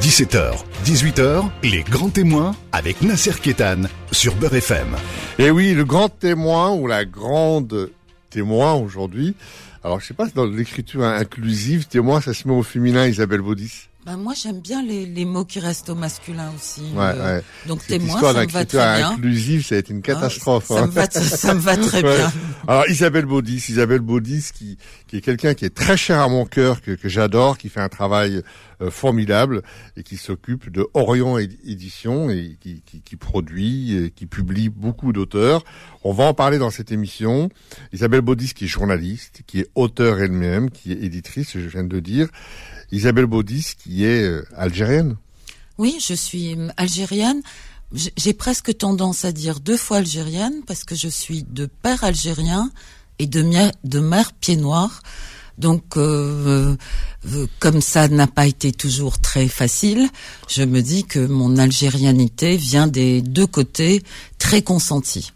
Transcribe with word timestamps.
17h, 0.00 0.54
18h, 0.84 1.44
les 1.62 1.82
grands 1.82 2.08
témoins 2.08 2.54
avec 2.72 3.00
Nasser 3.02 3.32
Kétan 3.40 3.82
sur 4.10 4.34
Beurre 4.34 4.54
FM. 4.54 4.88
Et 5.38 5.50
oui, 5.50 5.72
le 5.72 5.84
grand 5.84 6.08
témoin 6.08 6.72
ou 6.72 6.86
la 6.86 7.04
grande 7.04 7.90
témoin 8.30 8.74
aujourd'hui. 8.74 9.34
Alors, 9.84 10.00
je 10.00 10.06
sais 10.06 10.14
pas, 10.14 10.26
dans 10.34 10.46
l'écriture 10.46 11.04
inclusive, 11.04 11.86
témoin, 11.86 12.20
ça 12.20 12.34
se 12.34 12.48
met 12.48 12.54
au 12.54 12.62
féminin, 12.62 13.06
Isabelle 13.06 13.40
Baudis? 13.40 13.88
Bah 14.06 14.16
moi 14.16 14.34
j'aime 14.36 14.60
bien 14.60 14.82
les, 14.82 15.06
les 15.06 15.24
mots 15.24 15.46
qui 15.46 15.60
restent 15.60 15.88
au 15.88 15.94
masculin 15.94 16.52
aussi. 16.54 16.82
Ouais, 16.94 17.04
euh, 17.14 17.36
ouais. 17.38 17.44
Donc 17.66 17.86
témoin, 17.86 18.20
ça 18.20 18.32
me 18.44 18.50
va 18.50 18.64
très 18.66 18.96
bien. 18.96 19.10
inclusive, 19.12 19.64
ça 19.64 19.76
a 19.76 19.78
été 19.78 19.94
une 19.94 20.02
catastrophe. 20.02 20.66
Ça, 20.68 20.82
hein. 20.82 20.86
me 20.88 20.90
va, 20.92 21.08
ça, 21.10 21.54
me 21.54 21.60
va 21.60 21.76
très 21.78 22.02
Ouais. 22.04 22.16
bien. 22.16 22.32
Alors 22.68 22.86
Isabelle 22.88 23.24
Baudis, 23.24 23.64
Isabelle 23.70 24.00
Baudis 24.00 24.50
qui, 24.54 24.76
qui 25.06 25.16
est 25.16 25.20
quelqu'un 25.22 25.54
qui 25.54 25.64
est 25.64 25.74
très 25.74 25.96
cher 25.96 26.20
à 26.20 26.28
mon 26.28 26.44
cœur, 26.44 26.82
que, 26.82 26.90
que 26.90 27.08
j'adore, 27.08 27.56
qui 27.56 27.70
fait 27.70 27.80
un 27.80 27.88
travail 27.88 28.42
euh, 28.82 28.90
formidable 28.90 29.62
et 29.96 30.02
qui 30.02 30.18
s'occupe 30.18 30.70
de 30.70 30.86
Orient 30.92 31.38
Éd- 31.38 31.56
Édition 31.64 32.28
et 32.28 32.58
qui, 32.60 32.82
qui, 32.84 33.00
qui 33.00 33.16
produit, 33.16 33.96
et 33.96 34.10
qui 34.10 34.26
publie 34.26 34.68
beaucoup 34.68 35.12
d'auteurs. 35.14 35.64
On 36.02 36.12
va 36.12 36.24
en 36.24 36.34
parler 36.34 36.58
dans 36.58 36.70
cette 36.70 36.92
émission. 36.92 37.48
Isabelle 37.94 38.20
Baudis 38.20 38.52
qui 38.52 38.64
est 38.64 38.68
journaliste, 38.68 39.40
qui 39.46 39.60
est 39.60 39.68
auteur 39.74 40.20
elle-même, 40.20 40.70
qui 40.70 40.92
est 40.92 41.02
éditrice, 41.02 41.52
je 41.54 41.68
viens 41.68 41.84
de 41.84 41.94
le 41.94 42.02
dire. 42.02 42.28
Isabelle 42.92 43.26
Baudis 43.26 43.74
qui 43.78 44.04
est 44.04 44.22
euh, 44.22 44.46
algérienne. 44.56 45.16
Oui, 45.78 45.96
je 46.06 46.14
suis 46.14 46.54
euh, 46.54 46.68
algérienne. 46.76 47.42
J'ai 47.92 48.32
presque 48.32 48.76
tendance 48.76 49.24
à 49.24 49.32
dire 49.32 49.60
deux 49.60 49.76
fois 49.76 49.98
algérienne 49.98 50.62
parce 50.66 50.84
que 50.84 50.94
je 50.94 51.08
suis 51.08 51.44
de 51.44 51.66
père 51.66 52.02
algérien 52.02 52.70
et 53.20 53.26
de 53.26 54.00
mère 54.00 54.32
pied 54.32 54.56
noir. 54.56 55.00
Donc, 55.58 55.96
euh, 55.96 56.76
euh, 57.32 57.46
comme 57.60 57.80
ça 57.80 58.08
n'a 58.08 58.26
pas 58.26 58.46
été 58.46 58.72
toujours 58.72 59.20
très 59.20 59.48
facile, 59.48 60.08
je 60.48 60.62
me 60.62 60.80
dis 60.80 61.04
que 61.04 61.24
mon 61.24 61.56
algérianité 61.58 62.56
vient 62.56 62.86
des 62.86 63.22
deux 63.22 63.46
côtés 63.46 64.02
très 64.38 64.62
consentis. 64.62 65.32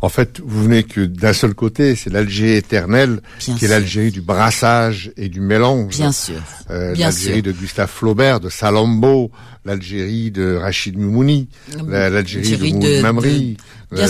En 0.00 0.08
fait, 0.08 0.40
vous 0.44 0.62
venez 0.62 0.84
que 0.84 1.00
d'un 1.00 1.32
seul 1.32 1.54
côté, 1.54 1.96
c'est 1.96 2.10
l'Algérie 2.10 2.52
éternelle, 2.56 3.20
Bien 3.44 3.56
qui 3.56 3.64
est 3.64 3.68
l'Algérie 3.68 4.12
du 4.12 4.20
brassage 4.20 5.10
et 5.16 5.28
du 5.28 5.40
mélange. 5.40 5.96
Bien 5.96 6.12
sûr. 6.12 6.36
Euh, 6.70 6.94
l'Algérie 6.94 7.42
de 7.42 7.50
Gustave 7.50 7.90
Flaubert, 7.90 8.38
de 8.38 8.48
Salambo, 8.48 9.32
l'Algérie 9.64 10.30
de 10.30 10.54
Rachid 10.54 10.96
Moumouni, 10.96 11.48
la- 11.88 12.10
l'Algérie 12.10 12.56
de 12.72 12.96
de- 12.96 13.02
Mamri. 13.02 13.56
de- 13.90 13.98
euh, 13.98 14.06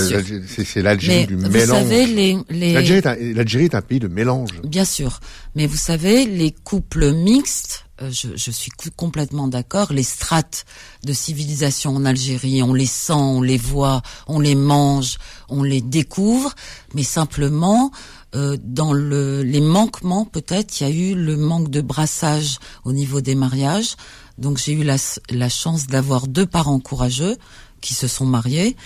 C'est 0.67 0.83
l'Algérie 0.83 1.20
Mais 1.20 1.27
du 1.27 1.36
vous 1.36 1.48
mélange. 1.50 1.69
savez, 1.84 2.06
les, 2.06 2.36
les... 2.50 2.73
L'Algérie 2.75 2.98
est, 2.98 3.06
un- 3.06 3.17
l'Algérie 3.34 3.64
est 3.64 3.75
un 3.75 3.80
pays 3.80 3.98
de 4.00 4.08
mélange. 4.08 4.50
Bien 4.64 4.84
sûr, 4.84 5.20
mais 5.56 5.67
vous 5.67 5.77
savez, 5.78 6.27
les 6.27 6.50
couples 6.64 7.12
mixtes, 7.14 7.86
je, 8.01 8.29
je 8.37 8.51
suis 8.51 8.71
complètement 8.97 9.49
d'accord, 9.49 9.93
les 9.93 10.03
strates 10.03 10.65
de 11.05 11.13
civilisation 11.13 11.97
en 11.97 12.05
Algérie, 12.05 12.63
on 12.63 12.75
les 12.75 12.87
sent, 12.87 13.13
on 13.13 13.43
les 13.43 13.59
voit, 13.59 14.03
on 14.27 14.41
les 14.41 14.55
mange, 14.55 15.19
on 15.49 15.63
les 15.63 15.81
découvre, 15.81 16.55
mais 16.95 17.03
simplement, 17.03 17.91
euh, 18.35 18.57
dans 18.63 18.93
le, 18.93 19.43
les 19.43 19.61
manquements, 19.61 20.25
peut-être, 20.25 20.81
il 20.81 20.85
y 20.85 20.87
a 20.87 20.95
eu 20.95 21.15
le 21.15 21.37
manque 21.37 21.71
de 21.71 21.81
brassage 21.81 22.59
au 22.85 22.93
niveau 22.93 23.21
des 23.21 23.35
mariages. 23.35 23.97
Donc 24.37 24.59
j'ai 24.59 24.73
eu 24.73 24.85
la, 24.85 24.97
la 25.31 25.49
chance 25.49 25.87
d'avoir 25.87 26.29
deux 26.29 26.47
parents 26.47 26.79
courageux 26.79 27.37
qui 27.81 27.95
se 27.95 28.07
sont 28.09 28.27
mariés, 28.27 28.77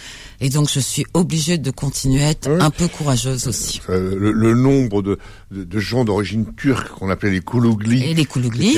et 0.41 0.49
donc 0.49 0.69
je 0.71 0.81
suis 0.81 1.05
obligée 1.15 1.59
de 1.59 1.71
continuer 1.71 2.25
à 2.25 2.31
être 2.31 2.49
un 2.51 2.71
peu 2.71 2.89
courageuse 2.89 3.47
aussi. 3.49 3.81
Le, 3.89 4.33
le 4.33 4.55
nombre 4.55 5.03
de, 5.03 5.19
de, 5.51 5.65
de 5.65 5.79
gens 5.79 6.05
d'origine 6.05 6.47
turque 6.57 6.89
qu'on 6.91 7.11
appelait 7.11 7.31
les 7.31 7.41
Koulougli. 7.41 8.03
Et 8.05 8.15
les 8.15 8.27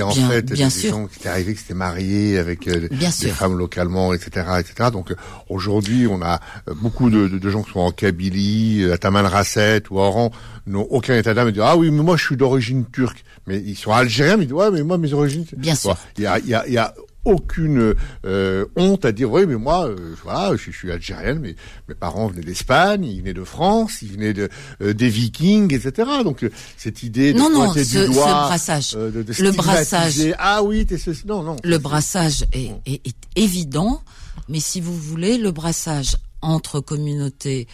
en 0.02 0.12
bien- 0.12 0.28
fait 0.28 0.42
bien 0.52 0.68
des 0.68 0.70
sûr. 0.72 0.90
gens 0.90 1.06
qui 1.06 1.18
étaient 1.18 1.28
arrivés, 1.28 1.54
qui 1.54 1.60
s'étaient 1.60 1.74
mariés 1.74 2.38
avec 2.38 2.68
euh, 2.68 2.88
Bien 2.90 3.08
des 3.10 3.14
sûr. 3.14 3.34
femmes 3.34 3.56
localement, 3.58 4.12
etc., 4.12 4.46
etc. 4.60 4.90
Donc 4.92 5.10
euh, 5.10 5.16
aujourd'hui, 5.48 6.06
on 6.06 6.22
a 6.22 6.40
euh, 6.68 6.74
beaucoup 6.74 7.10
de, 7.10 7.50
gens 7.50 7.62
qui 7.62 7.72
sont 7.72 7.80
en 7.80 7.90
Kabylie, 7.92 8.90
à 8.92 8.98
Taman 8.98 9.26
Rasset 9.26 9.82
ou 9.90 10.00
à 10.00 10.04
Oran, 10.08 10.30
n'ont 10.66 10.86
aucun 10.90 11.16
état 11.16 11.34
d'âme 11.34 11.48
et 11.48 11.52
disent 11.52 11.62
ah 11.64 11.76
oui, 11.76 11.90
mais 11.90 12.02
moi 12.02 12.16
je 12.16 12.24
suis 12.24 12.36
d'origine 12.36 12.84
turque. 12.92 13.24
Mais 13.46 13.58
ils 13.64 13.76
sont 13.76 13.92
algériens, 13.92 14.36
mais 14.36 14.44
ils 14.44 14.46
disent 14.46 14.54
ouais, 14.56 14.70
mais 14.70 14.82
moi 14.82 14.96
mes 14.98 15.12
origines. 15.12 15.44
Bien 15.56 15.74
sûr. 15.74 15.96
Il 16.18 16.24
y 16.24 16.26
a, 16.26 16.38
il 16.38 16.48
y 16.48 16.54
a, 16.54 16.64
il 16.66 16.72
y 16.72 16.78
a 16.78 16.94
aucune 17.24 17.94
euh, 18.26 18.64
honte 18.76 19.04
à 19.04 19.12
dire 19.12 19.30
oui 19.32 19.46
mais 19.46 19.56
moi 19.56 19.86
euh, 19.88 20.14
voilà 20.22 20.56
je, 20.56 20.70
je 20.70 20.76
suis 20.76 20.92
algérienne 20.92 21.38
mais 21.40 21.56
mes 21.88 21.94
parents 21.94 22.26
venaient 22.26 22.42
d'Espagne 22.44 23.04
ils 23.04 23.20
venaient 23.20 23.32
de 23.34 23.44
France 23.44 24.02
ils 24.02 24.12
venaient 24.12 24.32
de 24.34 24.48
euh, 24.82 24.92
des 24.94 25.08
Vikings 25.08 25.72
etc 25.74 26.08
donc 26.22 26.42
euh, 26.44 26.50
cette 26.76 27.02
idée 27.02 27.32
de 27.32 27.38
Non, 27.38 27.50
non, 27.50 27.72
ce- 27.72 27.78
du 27.78 27.84
ce 27.84 28.06
brassage. 28.10 28.94
euh, 28.96 29.10
de, 29.10 29.22
de 29.22 29.34
Le 29.42 29.50
brassage. 29.52 30.20
ah 30.38 30.62
oui 30.62 30.84
t'es 30.86 30.98
ceci 30.98 31.26
non 31.26 31.42
non 31.42 31.56
Le 31.64 31.78
brassage 31.78 32.44
est, 32.52 32.70
est- 32.86 33.06
est 33.06 33.16
évident, 33.36 34.02
mais 34.48 34.60
si 34.60 34.80
vous 34.80 34.96
voulez, 34.96 35.38
le 35.38 35.50
brassage 35.50 36.16
entre 36.42 36.80
communautés 36.80 37.66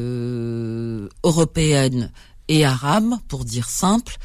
euh, 0.00 1.08
européennes 1.24 2.10
et 2.48 2.64
arabes, 2.64 3.14
pour 3.28 3.44
dire 3.44 3.68
simple, 3.68 4.16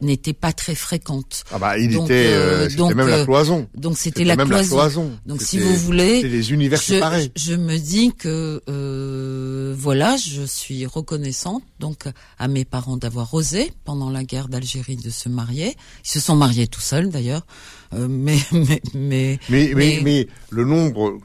n'était 0.00 0.32
pas 0.32 0.52
très 0.52 0.74
fréquente. 0.74 1.44
ah 1.52 1.58
bah 1.58 1.78
il 1.78 1.92
Donc, 1.92 2.06
était 2.06 2.26
euh, 2.26 2.36
euh, 2.36 2.64
c'était 2.64 2.76
donc, 2.76 2.94
même 2.94 3.08
la 3.08 3.18
euh, 3.18 3.24
cloison 3.24 3.68
Donc 3.74 3.98
c'était 3.98 4.24
la 4.24 4.36
cloison. 4.36 5.10
Donc 5.26 5.42
si 5.42 5.58
vous 5.58 5.74
voulez, 5.76 6.16
c'était 6.16 6.28
des 6.28 6.52
univers 6.52 6.78
je, 6.80 6.84
séparés 6.94 7.32
je 7.36 7.54
me 7.54 7.76
dis 7.78 8.12
que 8.16 8.60
euh, 8.68 9.74
voilà, 9.76 10.16
je 10.16 10.42
suis 10.42 10.86
reconnaissante 10.86 11.62
donc 11.80 12.04
à 12.38 12.48
mes 12.48 12.64
parents 12.64 12.96
d'avoir 12.96 13.32
osé 13.34 13.72
pendant 13.84 14.10
la 14.10 14.24
guerre 14.24 14.48
d'Algérie 14.48 14.96
de 14.96 15.10
se 15.10 15.28
marier. 15.28 15.76
Ils 16.04 16.08
se 16.10 16.20
sont 16.20 16.36
mariés 16.36 16.66
tout 16.66 16.80
seuls 16.80 17.08
d'ailleurs, 17.10 17.46
Euh, 17.94 18.08
mais 18.08 18.38
mais 18.52 18.80
mais 18.94 19.38
Mais, 19.48 19.72
mais, 19.74 19.74
Mais- 19.74 20.00
mais 20.02 20.28
le 20.50 20.64
nombre, 20.64 21.18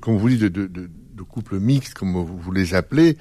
comme 0.00 0.16
vous 0.16 0.28
dites, 0.30 0.40
de, 0.40 0.48
de, 0.48 0.66
de, 0.66 0.90
de 1.14 1.22
couples 1.22 1.58
mixtes, 1.58 1.94
comme 1.94 2.14
vous 2.16 2.52
les 2.52 2.72
appelez, 2.74 3.18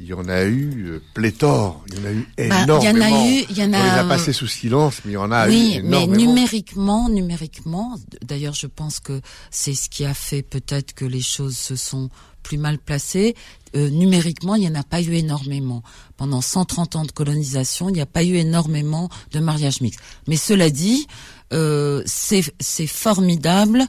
il 0.00 0.06
y 0.06 0.12
en 0.12 0.28
a 0.28 0.42
eu 0.42 0.86
euh, 0.88 1.02
pléthore. 1.14 1.84
Il 1.88 1.94
y 1.94 1.98
en 2.00 2.04
a 2.06 2.12
eu 2.12 2.28
Bah, 2.36 2.42
il 2.42 2.46
y 2.48 2.50
en 2.52 2.56
a 2.56 2.62
énormément. 2.64 3.26
eu- 3.28 3.44
il 3.50 3.56
y 3.58 3.62
en 3.62 3.72
a- 3.72 3.78
On 3.80 3.84
les 3.84 3.98
a 4.00 4.04
passés 4.04 4.32
sous 4.32 4.46
silence, 4.48 4.96
mais 5.04 5.12
il 5.12 5.14
y 5.14 5.18
en 5.18 5.30
a 5.30 5.46
oui, 5.48 5.76
eu 5.78 5.82
mais 5.82 6.02
énormément. 6.04 6.16
numériquement, 6.16 7.08
numériquement, 7.08 7.94
d'ailleurs, 8.24 8.54
je 8.54 8.66
pense 8.66 8.98
que 9.00 9.20
c'est 9.50 9.74
ce 9.74 9.88
qui 9.88 10.04
a 10.04 10.14
fait 10.14 10.42
peut-être 10.42 10.94
que 10.94 11.04
les 11.04 11.22
choses 11.22 11.56
se 11.56 11.76
sont 11.76 12.08
plus 12.42 12.58
mal 12.58 12.78
placées. 12.78 13.34
Euh, 13.76 13.88
numériquement, 13.88 14.54
il 14.56 14.60
n'y 14.62 14.68
en 14.68 14.74
a 14.74 14.82
pas 14.82 15.00
eu 15.00 15.14
énormément. 15.14 15.82
Pendant 16.16 16.40
130 16.42 16.96
ans 16.96 17.04
de 17.04 17.10
colonisation, 17.12 17.88
il 17.88 17.92
n'y 17.94 18.00
a 18.02 18.06
pas 18.06 18.22
eu 18.24 18.34
énormément 18.34 19.08
de 19.32 19.40
mariages 19.40 19.80
mixtes. 19.80 20.00
Mais 20.28 20.36
cela 20.36 20.68
dit, 20.70 21.06
euh, 21.52 22.02
c'est 22.04 22.42
c'est 22.60 22.86
formidable 22.86 23.84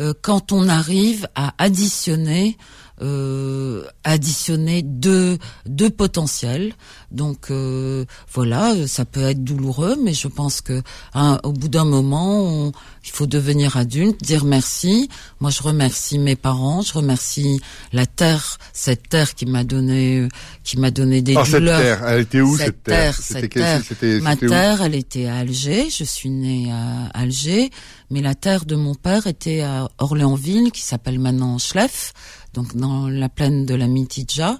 euh, 0.00 0.14
quand 0.22 0.50
on 0.52 0.68
arrive 0.68 1.28
à 1.34 1.54
additionner 1.58 2.56
euh, 3.00 3.84
additionner 4.04 4.82
deux 4.82 5.38
deux 5.66 5.90
potentiels. 5.90 6.72
Donc 7.10 7.50
euh, 7.50 8.04
voilà, 8.32 8.74
ça 8.86 9.04
peut 9.04 9.22
être 9.22 9.42
douloureux, 9.44 9.96
mais 10.02 10.14
je 10.14 10.28
pense 10.28 10.60
que 10.60 10.82
hein, 11.14 11.38
au 11.44 11.52
bout 11.52 11.68
d'un 11.68 11.84
moment, 11.84 12.42
on- 12.42 12.72
il 13.04 13.10
faut 13.10 13.26
devenir 13.26 13.76
adulte, 13.76 14.22
dire 14.22 14.44
merci. 14.44 15.08
Moi, 15.40 15.50
je 15.50 15.60
remercie 15.62 16.20
mes 16.20 16.36
parents, 16.36 16.82
je 16.82 16.92
remercie 16.92 17.60
la 17.92 18.06
terre, 18.06 18.58
cette 18.72 19.08
terre 19.08 19.34
qui 19.34 19.44
m'a 19.46 19.64
donné 19.64 20.28
qui 20.62 20.78
m'a 20.78 20.90
donné 20.92 21.20
des 21.22 21.34
Oh, 21.36 21.44
cette 21.44 21.54
douleurs. 21.60 21.80
terre, 21.80 22.04
elle 22.06 22.20
était 22.20 22.40
où 22.40 22.56
cette, 22.56 22.82
terre? 22.84 23.14
cette 23.20 23.50
terre. 23.50 23.82
c'était- 23.86 24.20
Ma 24.20 24.36
terre, 24.36 24.82
elle 24.82 24.94
était 24.94 25.26
à 25.26 25.36
Alger. 25.38 25.88
Je 25.90 26.04
suis 26.04 26.30
née 26.30 26.70
à 26.70 27.06
Alger, 27.18 27.70
mais 28.10 28.20
la 28.22 28.34
terre 28.36 28.64
de 28.64 28.76
mon 28.76 28.94
père 28.94 29.26
était 29.26 29.62
à 29.62 29.88
Orléansville, 29.98 30.70
qui 30.70 30.82
s'appelle 30.82 31.18
maintenant 31.18 31.58
Schleff, 31.58 32.12
donc 32.54 32.76
dans 32.76 33.08
la 33.08 33.28
plaine 33.28 33.66
de 33.66 33.74
la 33.74 33.86
Mitidja. 33.86 34.58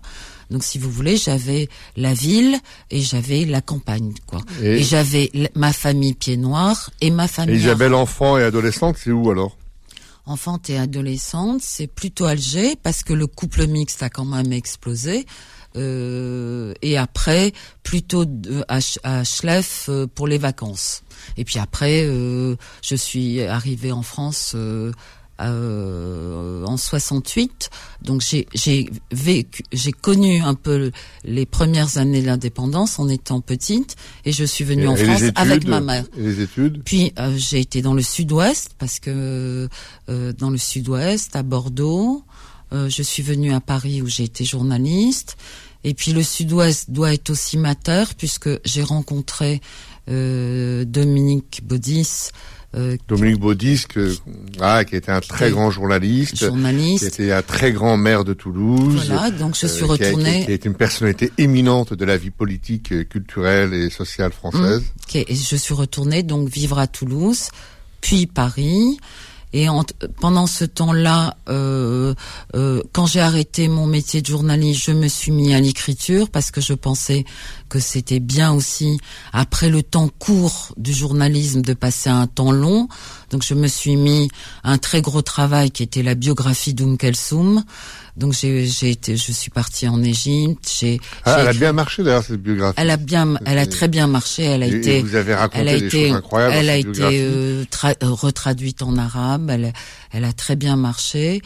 Donc, 0.50 0.64
si 0.64 0.78
vous 0.78 0.90
voulez, 0.90 1.16
j'avais 1.16 1.68
la 1.96 2.12
ville 2.12 2.58
et 2.90 3.00
j'avais 3.00 3.44
la 3.46 3.60
campagne, 3.62 4.12
quoi. 4.26 4.40
Et- 4.62 4.78
Et, 4.78 4.82
j'avais 4.82 5.30
ma 5.54 5.72
famille 5.72 6.12
pied 6.14 6.36
noir 6.36 6.90
et 7.00 7.10
ma 7.10 7.24
Et 7.24 7.28
famille 7.28 7.56
Isabelle 7.56 7.94
enfant 7.94 8.36
et 8.36 8.42
adolescente, 8.42 8.96
c'est 9.02 9.10
où 9.12 9.30
alors? 9.30 9.56
Enfante 10.26 10.70
et 10.70 10.78
adolescente, 10.78 11.60
c'est 11.62 11.86
plutôt 11.88 12.26
Alger 12.26 12.76
parce 12.82 13.02
que 13.02 13.12
le 13.12 13.26
couple 13.26 13.66
mixte 13.66 14.02
a 14.02 14.08
quand 14.10 14.24
même 14.26 14.52
explosé. 14.52 15.26
Euh, 15.74 16.74
et 16.82 16.98
après, 16.98 17.52
plutôt 17.82 18.24
à, 18.68 18.78
à 19.04 19.24
Schleff 19.24 19.86
euh, 19.88 20.06
pour 20.06 20.26
les 20.28 20.38
vacances. 20.38 21.02
Et 21.36 21.44
puis 21.44 21.58
après, 21.58 22.02
euh, 22.04 22.56
je 22.82 22.94
suis 22.94 23.40
arrivée 23.42 23.90
en 23.90 24.02
France 24.02 24.52
euh, 24.54 24.92
euh, 25.42 26.64
en 26.64 26.76
68. 26.76 27.70
Donc 28.02 28.22
j'ai 28.22 28.90
vécu, 29.10 29.62
j'ai 29.72 29.92
connu 29.92 30.40
un 30.40 30.54
peu 30.54 30.90
les 31.24 31.46
premières 31.46 31.98
années 31.98 32.22
de 32.22 32.26
l'indépendance 32.26 32.98
en 32.98 33.08
étant 33.08 33.40
petite, 33.40 33.96
et 34.24 34.32
je 34.32 34.44
suis 34.44 34.64
venue 34.64 34.88
en 34.88 34.96
Et 34.96 35.04
France 35.04 35.22
études, 35.22 35.32
avec 35.36 35.66
ma 35.66 35.80
mère. 35.80 36.04
Et 36.16 36.22
les 36.22 36.40
études? 36.40 36.82
Puis 36.84 37.12
euh, 37.18 37.34
j'ai 37.36 37.60
été 37.60 37.82
dans 37.82 37.94
le 37.94 38.02
sud-ouest 38.02 38.70
parce 38.78 38.98
que 38.98 39.68
euh, 40.08 40.32
dans 40.32 40.50
le 40.50 40.58
sud-ouest 40.58 41.34
à 41.36 41.42
Bordeaux, 41.42 42.24
euh, 42.72 42.88
je 42.88 43.02
suis 43.02 43.22
venue 43.22 43.52
à 43.52 43.60
Paris 43.60 44.02
où 44.02 44.08
j'ai 44.08 44.24
été 44.24 44.44
journaliste. 44.44 45.36
Et 45.84 45.94
puis 45.94 46.12
le 46.12 46.22
sud-ouest 46.22 46.90
doit 46.90 47.12
être 47.12 47.30
aussi 47.30 47.56
ma 47.58 47.74
terre 47.74 48.14
puisque 48.14 48.50
j'ai 48.64 48.82
rencontré 48.82 49.60
Dominique 50.08 51.60
Baudis. 51.64 52.30
Dominique 53.06 53.38
Baudis, 53.38 53.84
ah, 54.60 54.84
qui 54.84 54.96
était 54.96 55.12
un 55.12 55.20
très 55.20 55.50
grand 55.50 55.70
journaliste, 55.70 56.38
journaliste, 56.38 57.00
qui 57.00 57.22
était 57.22 57.32
un 57.32 57.42
très 57.42 57.70
grand 57.70 57.98
maire 57.98 58.24
de 58.24 58.32
Toulouse. 58.32 59.08
Voilà, 59.08 59.30
donc 59.30 59.56
je 59.60 59.66
suis 59.66 59.84
retournée. 59.84 60.46
Qui, 60.46 60.52
est 60.52 60.64
une 60.64 60.74
personnalité 60.74 61.32
éminente 61.36 61.92
de 61.92 62.04
la 62.04 62.16
vie 62.16 62.30
politique, 62.30 63.08
culturelle 63.08 63.74
et 63.74 63.90
sociale 63.90 64.32
française. 64.32 64.82
Mmh, 65.14 65.18
et 65.28 65.34
je 65.34 65.56
suis 65.56 65.74
retournée 65.74 66.22
donc 66.22 66.48
vivre 66.48 66.78
à 66.78 66.86
Toulouse, 66.86 67.48
puis 68.00 68.26
Paris. 68.26 68.98
Et 69.52 69.66
pendant 70.20 70.46
ce 70.46 70.64
temps-là, 70.64 71.36
euh, 71.48 72.14
euh, 72.54 72.82
quand 72.92 73.06
j'ai 73.06 73.20
arrêté 73.20 73.68
mon 73.68 73.86
métier 73.86 74.22
de 74.22 74.26
journaliste, 74.26 74.82
je 74.84 74.92
me 74.92 75.08
suis 75.08 75.30
mis 75.30 75.54
à 75.54 75.60
l'écriture 75.60 76.30
parce 76.30 76.50
que 76.50 76.60
je 76.60 76.72
pensais 76.72 77.24
que 77.68 77.78
c'était 77.78 78.20
bien 78.20 78.52
aussi, 78.52 78.98
après 79.32 79.68
le 79.68 79.82
temps 79.82 80.08
court 80.18 80.74
du 80.76 80.92
journalisme, 80.92 81.62
de 81.62 81.74
passer 81.74 82.10
un 82.10 82.26
temps 82.26 82.52
long. 82.52 82.88
Donc 83.32 83.42
je 83.42 83.54
me 83.54 83.66
suis 83.66 83.96
mis 83.96 84.28
un 84.62 84.78
très 84.78 85.00
gros 85.00 85.22
travail 85.22 85.70
qui 85.70 85.82
était 85.82 86.02
la 86.02 86.14
biographie 86.14 86.74
d'Oum 86.74 86.96
Kelsoum. 86.98 87.64
Donc 88.14 88.34
j'ai, 88.34 88.68
été, 88.90 89.16
je 89.16 89.32
suis 89.32 89.50
partie 89.50 89.88
en 89.88 90.02
Égypte. 90.02 90.70
J'ai, 90.78 91.00
ah, 91.24 91.38
elle 91.40 91.48
a 91.48 91.52
bien 91.54 91.72
marché 91.72 92.02
d'ailleurs 92.02 92.22
cette 92.22 92.42
biographie. 92.42 92.74
Elle 92.78 92.90
a 92.90 92.98
bien, 92.98 93.36
elle 93.46 93.56
a 93.56 93.64
très 93.64 93.88
bien 93.88 94.06
marché. 94.06 94.42
Elle 94.44 94.62
a 94.62 94.66
été. 94.66 95.00
vous 95.00 95.16
avez 95.16 95.34
raconté 95.34 95.60
elle 95.60 95.68
a 95.68 95.78
des 95.78 95.86
été, 95.86 96.08
choses 96.08 96.16
incroyables. 96.16 96.54
Elle 96.54 96.68
a 96.68 96.76
été 96.76 97.02
euh, 97.02 97.64
euh, 97.84 97.94
retraduite 98.02 98.82
en 98.82 98.98
arabe. 98.98 99.48
Elle, 99.48 99.72
elle 100.12 100.24
a 100.24 100.34
très 100.34 100.56
bien 100.56 100.76
marché. 100.76 101.40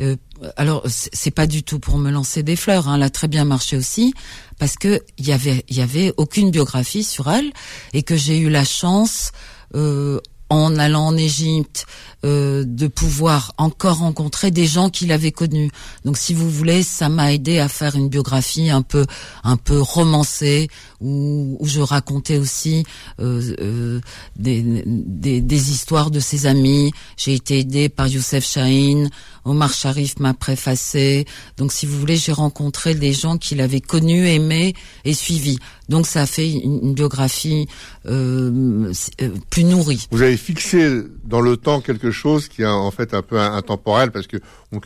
Euh, 0.00 0.16
alors 0.56 0.82
c'est 0.86 1.30
pas 1.30 1.46
du 1.46 1.62
tout 1.62 1.78
pour 1.78 1.98
me 1.98 2.10
lancer 2.10 2.42
des 2.42 2.56
fleurs. 2.56 2.88
Hein, 2.88 2.96
elle 2.96 3.02
a 3.02 3.10
très 3.10 3.28
bien 3.28 3.44
marché 3.44 3.76
aussi 3.76 4.14
parce 4.58 4.76
que 4.76 5.02
il 5.18 5.26
y 5.26 5.32
avait, 5.32 5.64
il 5.68 5.76
y 5.76 5.82
avait 5.82 6.14
aucune 6.16 6.50
biographie 6.50 7.04
sur 7.04 7.30
elle 7.30 7.52
et 7.92 8.02
que 8.02 8.16
j'ai 8.16 8.38
eu 8.38 8.48
la 8.48 8.64
chance. 8.64 9.32
Euh, 9.74 10.20
en 10.48 10.76
allant 10.76 11.06
en 11.06 11.16
Égypte, 11.16 11.86
euh, 12.24 12.64
de 12.66 12.86
pouvoir 12.86 13.52
encore 13.58 13.98
rencontrer 13.98 14.50
des 14.50 14.66
gens 14.66 14.90
qu'il 14.90 15.12
avait 15.12 15.32
connus. 15.32 15.70
Donc, 16.04 16.16
si 16.16 16.34
vous 16.34 16.50
voulez, 16.50 16.82
ça 16.82 17.08
m'a 17.08 17.32
aidé 17.32 17.58
à 17.58 17.68
faire 17.68 17.96
une 17.96 18.08
biographie 18.08 18.70
un 18.70 18.82
peu, 18.82 19.06
un 19.44 19.56
peu 19.56 19.80
romancée, 19.80 20.68
où, 21.00 21.56
où 21.60 21.66
je 21.66 21.80
racontais 21.80 22.38
aussi 22.38 22.84
euh, 23.20 23.54
euh, 23.60 24.00
des, 24.36 24.62
des, 24.86 25.40
des, 25.40 25.70
histoires 25.70 26.10
de 26.10 26.20
ses 26.20 26.46
amis. 26.46 26.92
J'ai 27.16 27.34
été 27.34 27.58
aidée 27.60 27.88
par 27.88 28.06
Youssef 28.06 28.46
Chahine, 28.46 29.10
Omar 29.46 29.72
Sharif 29.72 30.18
m'a 30.18 30.34
préfacé. 30.34 31.24
Donc, 31.56 31.72
si 31.72 31.86
vous 31.86 31.98
voulez, 31.98 32.16
j'ai 32.16 32.32
rencontré 32.32 32.94
des 32.94 33.12
gens 33.12 33.38
qu'il 33.38 33.60
avait 33.60 33.80
connus, 33.80 34.28
aimés 34.28 34.74
et 35.04 35.14
suivis. 35.14 35.58
Donc, 35.88 36.06
ça 36.06 36.22
a 36.22 36.26
fait 36.26 36.50
une, 36.50 36.80
une 36.82 36.94
biographie 36.94 37.68
euh, 38.06 38.92
euh 39.22 39.30
plus 39.50 39.64
nourrie. 39.64 40.06
Vous 40.10 40.22
avez 40.22 40.36
fixé 40.36 41.02
dans 41.24 41.40
le 41.40 41.56
temps 41.56 41.80
quelque 41.80 42.10
chose 42.10 42.48
qui 42.48 42.62
est 42.62 42.66
en 42.66 42.90
fait 42.90 43.14
un 43.14 43.22
peu 43.22 43.40
intemporel 43.40 44.10
parce 44.10 44.26
que 44.26 44.38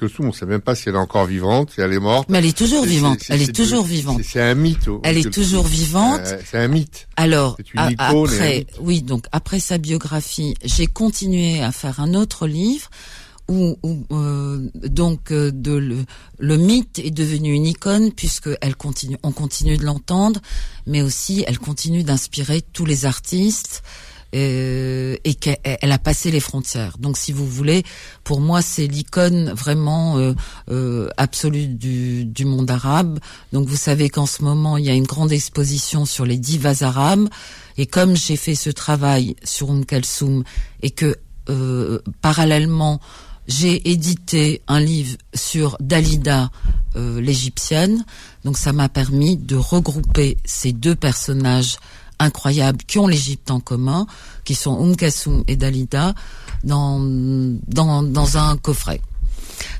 Soum, 0.08 0.28
on 0.28 0.32
sait 0.32 0.46
même 0.46 0.60
pas 0.60 0.74
si 0.74 0.88
elle 0.88 0.94
est 0.94 0.98
encore 0.98 1.26
vivante, 1.26 1.72
si 1.74 1.80
elle 1.80 1.92
est 1.92 1.98
morte. 1.98 2.28
Mais 2.28 2.38
elle 2.38 2.46
est 2.46 2.56
toujours 2.56 2.84
vivante. 2.84 3.18
elle 3.28 3.42
est, 3.42 3.54
toujours 3.54 3.84
vivante. 3.84 4.20
C'est 4.22 4.40
un 4.40 4.54
mythe. 4.54 4.88
Elle 5.02 5.18
est 5.18 5.32
toujours 5.32 5.66
vivante. 5.66 6.20
Euh, 6.24 6.40
c'est 6.44 6.58
un 6.58 6.68
mythe. 6.68 7.08
Alors 7.16 7.56
après, 7.98 8.66
oui, 8.80 9.02
donc 9.02 9.26
après 9.32 9.60
sa 9.60 9.78
biographie, 9.78 10.54
j'ai 10.64 10.86
continué 10.86 11.62
à 11.62 11.72
faire 11.72 12.00
un 12.00 12.14
autre 12.14 12.46
livre 12.46 12.88
où, 13.50 13.76
euh, 14.12 14.70
donc 14.86 15.32
euh, 15.32 15.50
de 15.52 15.72
le, 15.72 15.96
le, 16.38 16.56
mythe 16.56 17.00
est 17.00 17.10
devenu 17.10 17.52
une 17.52 17.66
icône 17.66 18.12
puisque 18.12 18.48
continue, 18.78 19.16
on 19.24 19.32
continue 19.32 19.76
de 19.76 19.84
l'entendre, 19.84 20.40
mais 20.86 21.02
aussi 21.02 21.44
elle 21.46 21.58
continue 21.58 22.04
d'inspirer 22.04 22.62
tous 22.62 22.86
les 22.86 23.04
artistes. 23.04 23.82
Euh, 24.32 25.16
et 25.24 25.34
qu'elle 25.34 25.90
a 25.90 25.98
passé 25.98 26.30
les 26.30 26.38
frontières. 26.38 26.98
Donc, 26.98 27.18
si 27.18 27.32
vous 27.32 27.48
voulez, 27.48 27.82
pour 28.22 28.40
moi, 28.40 28.62
c'est 28.62 28.86
l'icône 28.86 29.50
vraiment 29.50 30.18
euh, 30.18 30.34
euh, 30.70 31.08
absolue 31.16 31.66
du, 31.66 32.26
du, 32.26 32.44
monde 32.44 32.70
arabe. 32.70 33.18
Donc, 33.52 33.66
vous 33.66 33.74
savez 33.74 34.08
qu'en 34.08 34.26
ce 34.26 34.44
moment, 34.44 34.76
il 34.76 34.84
y 34.84 34.88
a 34.88 34.94
une 34.94 35.02
grande 35.02 35.32
exposition 35.32 36.04
sur 36.04 36.24
les 36.24 36.38
divas 36.38 36.82
arabes. 36.82 37.28
Et 37.76 37.86
comme 37.86 38.14
j'ai 38.14 38.36
fait 38.36 38.54
ce 38.54 38.70
travail 38.70 39.34
sur 39.42 39.72
Umm 39.72 39.84
Kalsoum 39.84 40.44
et 40.82 40.92
que 40.92 41.16
euh, 41.48 41.98
parallèlement, 42.20 43.00
j'ai 43.50 43.90
édité 43.90 44.62
un 44.68 44.78
livre 44.78 45.16
sur 45.34 45.76
Dalida, 45.80 46.50
euh, 46.94 47.20
l'égyptienne. 47.20 48.04
Donc 48.44 48.56
ça 48.56 48.72
m'a 48.72 48.88
permis 48.88 49.36
de 49.36 49.56
regrouper 49.56 50.36
ces 50.44 50.72
deux 50.72 50.94
personnages 50.94 51.78
incroyables 52.20 52.78
qui 52.86 52.98
ont 52.98 53.08
l'Égypte 53.08 53.50
en 53.50 53.58
commun, 53.58 54.06
qui 54.44 54.54
sont 54.54 54.78
Umm 54.80 54.94
et 55.48 55.56
Dalida, 55.56 56.14
dans, 56.62 57.00
dans, 57.00 58.02
dans 58.04 58.38
un 58.38 58.56
coffret. 58.56 59.00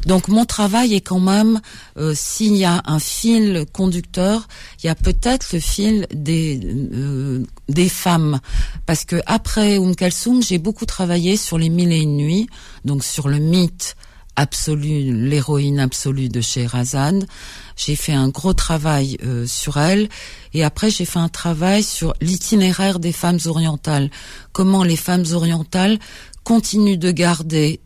Donc 0.07 0.29
mon 0.29 0.45
travail 0.45 0.95
est 0.95 1.01
quand 1.01 1.21
même, 1.21 1.61
euh, 1.99 2.15
s'il 2.17 2.57
y 2.57 2.65
a 2.65 2.83
un 2.87 2.99
fil 2.99 3.67
conducteur, 3.73 4.49
il 4.83 4.87
y 4.87 4.89
a 4.89 4.95
peut-être 4.95 5.53
le 5.53 5.61
fil 5.61 6.07
des 6.15 6.61
euh, 6.65 7.45
des 7.69 7.89
femmes, 7.89 8.41
parce 8.87 9.05
que 9.05 9.17
après 9.27 9.77
Umm 9.77 9.95
Kalsoum, 9.95 10.43
j'ai 10.43 10.59
beaucoup 10.59 10.87
travaillé 10.87 11.37
sur 11.37 11.59
les 11.59 11.69
mille 11.69 11.93
et 11.93 12.01
une 12.01 12.17
nuits, 12.17 12.49
donc 12.85 13.05
sur 13.05 13.29
le 13.29 13.39
mythe 13.39 13.97
absolu, 14.37 15.13
l'héroïne 15.13 15.79
absolue 15.79 16.31
de 16.31 16.41
Sherazade. 16.41 17.27
J'ai 17.77 17.97
fait 17.97 18.13
un 18.13 18.29
gros 18.29 18.55
travail 18.55 19.19
euh, 19.23 19.47
sur 19.47 19.77
elle 19.77 20.09
et 20.55 20.65
après 20.65 20.91
j'ai 20.91 21.05
fait 21.05 21.19
un 21.19 21.29
travail 21.29 21.83
sur 21.83 22.15
l'itinéraire 22.21 23.01
des 23.01 23.13
femmes 23.13 23.39
orientales. 23.47 24.11
Comment 24.53 24.83
les 24.83 24.97
femmes 24.97 25.27
orientales 25.33 25.99
continuent 26.43 26.99
de 26.99 27.11
garder 27.11 27.81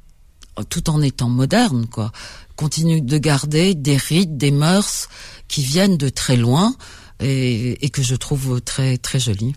tout 0.69 0.91
en 0.91 1.03
étant 1.03 1.29
modernes, 1.29 1.87
quoi, 1.87 2.13
continuent 2.57 3.05
de 3.05 3.19
garder 3.19 3.75
des 3.75 3.97
rites, 3.97 4.37
des 4.37 4.51
mœurs 4.51 5.09
qui 5.49 5.63
viennent 5.63 5.97
de 5.97 6.09
très 6.09 6.37
loin 6.37 6.75
et, 7.21 7.85
et 7.85 7.91
que 7.91 8.03
je 8.03 8.15
trouve 8.15 8.61
très 8.61 8.99
très 8.99 9.19
jolies. 9.19 9.55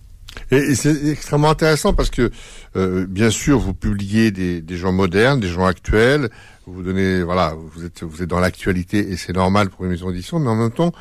Et, 0.52 0.76
c'est 0.76 1.08
extrêmement 1.08 1.50
intéressant 1.50 1.94
parce 1.94 2.10
que, 2.10 2.32
euh, 2.76 3.06
bien 3.08 3.30
sûr, 3.30 3.60
vous 3.60 3.74
publiez 3.74 4.32
des, 4.32 4.62
des, 4.62 4.78
gens 4.78 4.92
modernes, 4.92 5.40
des 5.40 5.50
gens 5.50 5.66
actuels. 5.66 6.30
Vous 6.66 6.84
donnez, 6.84 7.24
voilà, 7.24 7.56
vous 7.74 7.86
êtes 7.86 8.04
vous 8.04 8.22
êtes 8.22 8.30
dans 8.30 8.40
l'actualité 8.40 9.12
et 9.12 9.18
c'est 9.18 9.34
normal 9.34 9.70
pour 9.70 9.86
une 9.86 9.92
maison 9.92 10.12
d'édition, 10.12 10.40
mais 10.40 10.50
en 10.50 10.56
même 10.56 10.72
temps, 10.72 10.92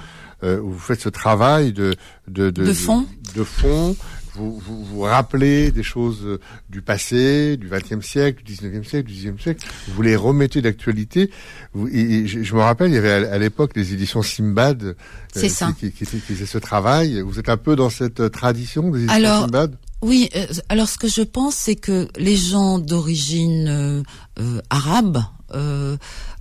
euh, 0.45 0.61
vous 0.63 0.79
faites 0.79 1.01
ce 1.01 1.09
travail 1.09 1.73
de 1.73 1.95
de, 2.29 2.51
de, 2.51 2.65
de 2.65 2.73
fond, 2.73 3.07
de, 3.35 3.41
de 3.41 3.45
fond 3.45 3.97
vous, 4.37 4.59
vous, 4.59 4.85
vous 4.85 5.01
rappelez 5.01 5.71
des 5.71 5.83
choses 5.83 6.21
euh, 6.25 6.41
du 6.69 6.83
passé, 6.83 7.57
du 7.57 7.69
XXe 7.69 8.07
siècle, 8.07 8.45
du 8.45 8.53
XIXe 8.53 8.87
siècle, 8.87 9.09
du 9.11 9.15
XIXe 9.15 9.43
siècle? 9.43 9.67
Vous 9.89 10.03
les 10.03 10.17
remettez 10.17 10.61
d'actualité? 10.61 11.31
Je, 11.75 12.55
me 12.55 12.61
rappelle, 12.61 12.91
il 12.91 12.95
y 12.95 12.99
avait 12.99 13.27
à, 13.27 13.39
l'époque 13.39 13.73
les 13.75 13.93
éditions 13.93 14.23
Simbad 14.23 14.83
euh, 14.83 14.95
qui, 15.33 15.49
qui, 15.49 15.93
qui, 15.93 16.07
qui, 16.07 16.21
faisaient 16.21 16.47
ce 16.47 16.59
travail. 16.59 17.21
Vous 17.21 17.39
êtes 17.39 17.49
un 17.49 17.57
peu 17.57 17.77
dans 17.77 17.91
cette 17.91 18.21
euh, 18.21 18.29
tradition 18.29 18.91
des 18.91 19.05
éditions 19.05 19.17
alors, 19.17 19.45
Simbad? 19.45 19.77
oui, 20.03 20.29
alors 20.69 20.89
ce 20.89 20.99
que 20.99 21.09
je 21.09 21.23
pense, 21.23 21.55
c'est 21.55 21.77
que 21.77 22.09
les 22.17 22.37
gens 22.37 22.79
d'origine 22.79 24.05
euh, 24.39 24.61
arabe 24.71 25.23
euh, 25.55 25.97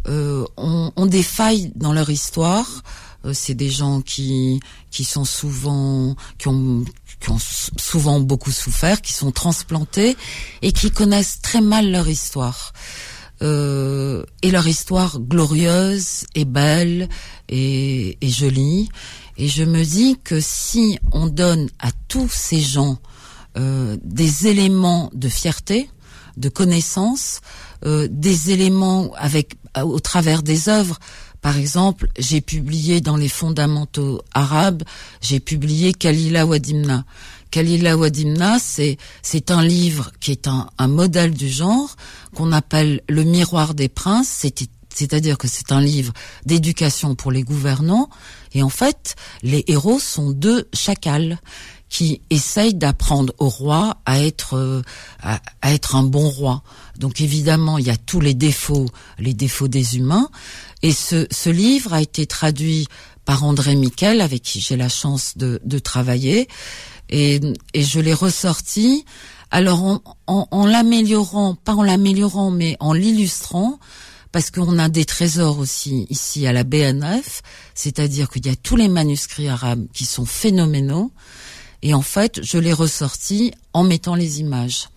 ont, 0.08 0.92
ont, 0.96 1.06
des 1.06 1.24
failles 1.24 1.72
dans 1.76 1.94
leur 1.94 2.10
histoire. 2.10 2.84
C'est 3.34 3.56
des 3.56 3.70
gens 3.70 4.02
qui 4.02 4.60
qui 4.92 5.04
sont 5.04 5.26
souvent 5.26 6.16
qui 6.38 6.48
ont 6.48 6.84
qui 7.20 7.30
ont 7.32 7.40
souvent 7.40 8.20
beaucoup 8.20 8.52
souffert, 8.52 9.02
qui 9.02 9.14
sont 9.14 9.32
transplantés 9.32 10.16
et 10.62 10.72
qui 10.72 10.92
connaissent 10.92 11.42
très 11.42 11.62
mal 11.62 11.92
leur 11.92 12.08
histoire. 12.08 12.74
Euh, 13.42 14.24
et 14.44 14.50
leur 14.50 14.66
histoire 14.66 15.20
glorieuse 15.20 16.24
et 16.36 16.46
belle 16.46 17.10
et, 17.50 18.18
et, 18.22 18.30
jolie. 18.30 18.88
Et 19.36 19.50
je 19.50 19.66
me 19.66 19.84
dis 19.84 20.18
que 20.24 20.40
si 20.40 20.98
on 21.12 21.28
donne 21.28 21.70
à 21.80 21.90
tous 22.08 22.30
ces 22.32 22.62
gens 22.62 22.98
euh, 23.58 23.98
des 24.04 24.48
éléments 24.48 25.10
de 25.14 25.28
fierté, 25.28 25.90
de 26.38 26.48
connaissance, 26.48 27.42
euh, 27.86 28.08
des 28.10 28.52
éléments 28.52 29.12
avec 29.18 29.58
au 29.84 30.00
travers 30.00 30.42
des 30.42 30.70
œuvres, 30.70 30.98
par 31.46 31.58
exemple, 31.58 32.08
j'ai 32.18 32.42
publié 32.42 33.02
dans 33.02 33.18
les 33.18 33.30
fondamentaux 33.30 34.20
arabes, 34.34 34.82
j'ai 35.22 35.40
publié 35.40 35.94
Kalila 35.94 36.44
Wadimna. 36.44 37.06
Kalila 37.52 37.96
Wadimna, 37.96 38.58
c'est 38.58 38.98
c'est 39.22 39.52
un 39.52 39.62
livre 39.62 40.12
qui 40.20 40.32
est 40.32 40.48
un, 40.48 40.68
un 40.80 40.88
modèle 40.88 41.36
du 41.36 41.48
genre 41.48 41.98
qu'on 42.34 42.52
appelle 42.52 43.02
le 43.08 43.24
miroir 43.24 43.76
des 43.76 43.90
princes. 43.90 44.44
C'est-à-dire 44.90 45.38
que 45.38 45.48
c'est 45.48 45.72
un 45.72 45.82
livre 45.82 46.14
d'éducation 46.48 47.14
pour 47.14 47.32
les 47.32 47.44
gouvernants. 47.44 48.10
Et 48.54 48.64
en 48.64 48.70
fait, 48.70 49.16
les 49.44 49.64
héros 49.68 50.00
sont 50.00 50.32
deux 50.32 50.68
chacals 50.74 51.38
qui 51.90 52.22
essayent 52.30 52.74
d'apprendre 52.74 53.34
au 53.38 53.48
roi 53.48 53.98
à 54.06 54.20
être 54.20 54.56
euh, 54.58 54.82
à, 55.22 55.40
être 55.64 55.96
un 55.96 56.04
bon 56.04 56.28
roi. 56.28 56.62
Donc 56.98 57.22
évidemment, 57.22 57.78
il 57.78 57.86
y 57.86 57.90
a 57.90 57.98
tous 57.98 58.20
les 58.20 58.34
défauts, 58.34 58.88
les 59.20 59.34
défauts 59.34 59.68
des 59.68 59.98
humains. 59.98 60.30
Et 60.86 60.92
ce, 60.92 61.26
ce 61.32 61.50
livre 61.50 61.94
a 61.94 62.02
été 62.04 62.28
traduit 62.28 62.88
par 63.26 63.44
André 63.44 63.76
Miquel, 63.76 64.22
avec 64.22 64.44
qui 64.44 64.60
j'ai 64.62 64.78
la 64.78 64.88
chance 64.88 65.36
de, 65.36 65.60
de 65.66 65.80
travailler. 65.80 66.48
Et, 67.10 67.42
et 67.74 67.82
je 67.82 68.00
l'ai 68.00 68.14
ressorti. 68.14 69.04
Alors 69.50 69.84
en, 69.84 70.04
en, 70.28 70.48
en 70.52 70.66
l'améliorant, 70.68 71.56
pas 71.56 71.74
en 71.74 71.82
l'améliorant, 71.82 72.52
mais 72.52 72.78
en 72.80 72.94
l'illustrant, 72.94 73.80
parce 74.32 74.52
qu'on 74.52 74.78
a 74.78 74.88
des 74.88 75.06
trésors 75.06 75.58
aussi 75.58 76.06
ici 76.12 76.46
à 76.46 76.54
la 76.54 76.64
BNF, 76.64 77.42
c'est-à-dire 77.74 78.30
qu'il 78.30 78.46
y 78.46 78.50
a 78.50 78.56
tous 78.56 78.76
les 78.76 78.88
manuscrits 78.88 79.50
arabes 79.50 79.88
qui 79.92 80.06
sont 80.06 80.26
phénoménaux. 80.26 81.12
Et 81.82 81.96
en 81.96 82.04
fait, 82.04 82.44
je 82.44 82.60
l'ai 82.60 82.74
ressorti 82.74 83.54
en 83.74 83.82
mettant 83.82 84.14
les 84.14 84.40
images. 84.40 84.90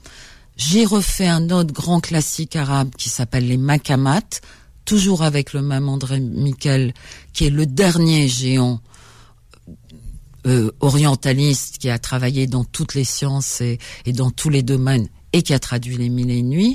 J'ai 0.59 0.85
refait 0.85 1.29
un 1.29 1.49
autre 1.49 1.73
grand 1.73 2.01
classique 2.01 2.57
arabe 2.57 2.91
qui 2.99 3.09
s'appelle 3.09 3.49
les 3.49 3.57
Makamat, 3.57 4.43
toujours 4.89 5.23
avec 5.23 5.53
le 5.53 5.61
même 5.61 5.87
André 5.91 6.19
Miquel, 6.19 6.95
qui 7.35 7.45
est 7.45 7.51
le 7.51 7.67
dernier 7.67 8.27
géant 8.27 8.81
euh, 10.47 10.71
orientaliste 10.81 11.77
qui 11.77 11.91
a 11.91 11.99
travaillé 11.99 12.47
dans 12.47 12.65
toutes 12.65 12.95
les 12.95 13.05
sciences 13.05 13.61
et, 13.61 13.79
dans 14.07 14.31
tous 14.31 14.49
les 14.49 14.63
domaines 14.63 15.09
et 15.35 15.43
qui 15.43 15.53
a 15.53 15.59
traduit 15.59 15.99
les 15.99 16.09
mille 16.09 16.31
et 16.31 16.41
nuits, 16.41 16.75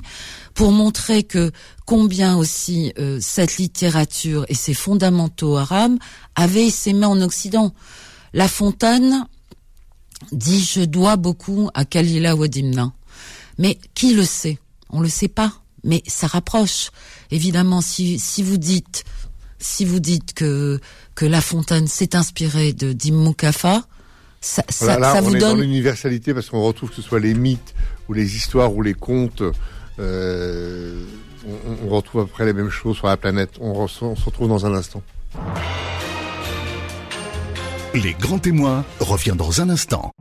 pour 0.54 0.72
montrer 0.72 1.24
que 1.24 1.52
combien 1.88 2.38
aussi 2.38 2.94
euh, 3.00 3.18
cette 3.20 3.58
littérature 3.58 4.46
et 4.48 4.54
ses 4.54 4.76
fondamentaux 4.76 5.58
arabes 5.58 5.98
avaient 6.36 6.68
essaimé 6.68 7.08
en 7.08 7.20
Occident. 7.20 7.74
La 8.34 8.48
Fontaine 8.48 9.26
dit 10.32 10.64
je 10.64 10.82
dois 10.82 11.16
beaucoup 11.16 11.72
à 11.74 11.84
Kalila 11.84 12.36
Wadimna. 12.36 12.94
Mais 13.58 13.80
qui 13.96 14.14
le 14.14 14.24
sait? 14.24 14.60
On 14.92 15.02
le 15.02 15.10
sait 15.10 15.30
pas, 15.30 15.63
mais 15.84 16.04
ça 16.08 16.28
rapproche. 16.28 16.92
Évidemment, 17.32 17.82
si, 17.82 18.20
si 18.20 18.44
vous 18.44 18.58
dites 18.58 19.04
si 19.60 19.86
vous 19.86 20.00
dites 20.00 20.34
que 20.34 20.80
que 21.16 21.26
La 21.26 21.42
Fontaine 21.42 21.88
s'est 21.88 22.16
inspirée 22.16 22.74
de 22.74 22.92
Dimmukafa, 22.92 23.84
ça, 24.42 24.64
ça, 24.68 25.00
là, 25.00 25.14
ça 25.14 25.20
on 25.20 25.30
vous 25.30 25.36
est 25.36 25.40
donne 25.40 25.58
dans 25.58 25.62
l'universalité 25.62 26.34
parce 26.34 26.50
qu'on 26.50 26.64
retrouve 26.64 26.90
que 26.90 26.96
ce 26.96 27.02
soit 27.02 27.20
les 27.20 27.34
mythes 27.34 27.74
ou 28.10 28.14
les 28.14 28.36
histoires 28.36 28.74
ou 28.74 28.82
les 28.82 28.94
contes. 28.94 29.44
Euh, 30.00 31.04
on, 31.48 31.86
on, 31.86 31.90
retrouve 31.90 32.22
à 32.22 32.26
peu 32.26 32.32
près 32.32 32.46
les 32.46 32.54
mêmes 32.54 32.70
choses 32.70 32.98
sur 32.98 33.08
la 33.08 33.16
planète. 33.16 33.52
On, 33.62 33.72
on 33.72 33.88
se 33.88 34.26
retrouve 34.26 34.50
dans 34.50 34.66
un 34.66 34.74
instant. 34.74 35.02
Les 37.94 38.14
grands 38.14 38.40
témoins 38.40 38.84
revient 39.00 39.36
dans 39.38 39.62
un 39.62 39.70
instant. 39.70 40.12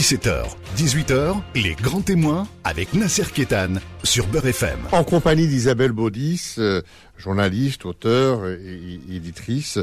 17h, 0.00 0.46
18h, 0.78 1.42
les 1.54 1.74
grands 1.74 2.00
témoins 2.00 2.48
avec 2.64 2.94
Nasser 2.94 3.26
Kétan 3.34 3.74
sur 4.02 4.26
Beurre 4.28 4.46
FM. 4.46 4.78
En 4.92 5.04
compagnie 5.04 5.46
d'Isabelle 5.46 5.92
Baudis, 5.92 6.54
euh, 6.56 6.80
journaliste, 7.18 7.84
auteur 7.84 8.48
et, 8.48 8.98
et 9.10 9.16
éditrice. 9.16 9.78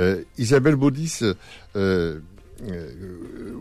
Euh, 0.00 0.24
Isabelle 0.38 0.74
Baudis, 0.74 1.20
euh, 1.76 2.18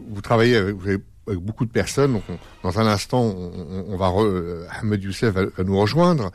vous 0.10 0.22
travaillez 0.22 0.56
avec, 0.56 0.76
vous 0.78 0.88
avez, 0.88 0.98
avec, 1.28 1.40
beaucoup 1.42 1.66
de 1.66 1.72
personnes. 1.72 2.14
Donc 2.14 2.24
on, 2.28 2.40
dans 2.64 2.80
un 2.80 2.88
instant, 2.88 3.22
on, 3.22 3.86
on 3.90 3.96
va 3.96 4.08
re, 4.08 4.66
Ahmed 4.82 5.04
Youssef 5.04 5.32
va, 5.32 5.46
va, 5.46 5.64
nous 5.64 5.78
rejoindre. 5.80 6.32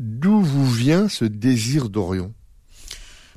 D'où 0.00 0.40
vous 0.40 0.68
vient 0.68 1.08
ce 1.08 1.24
désir 1.24 1.88
d'Orient 1.88 2.32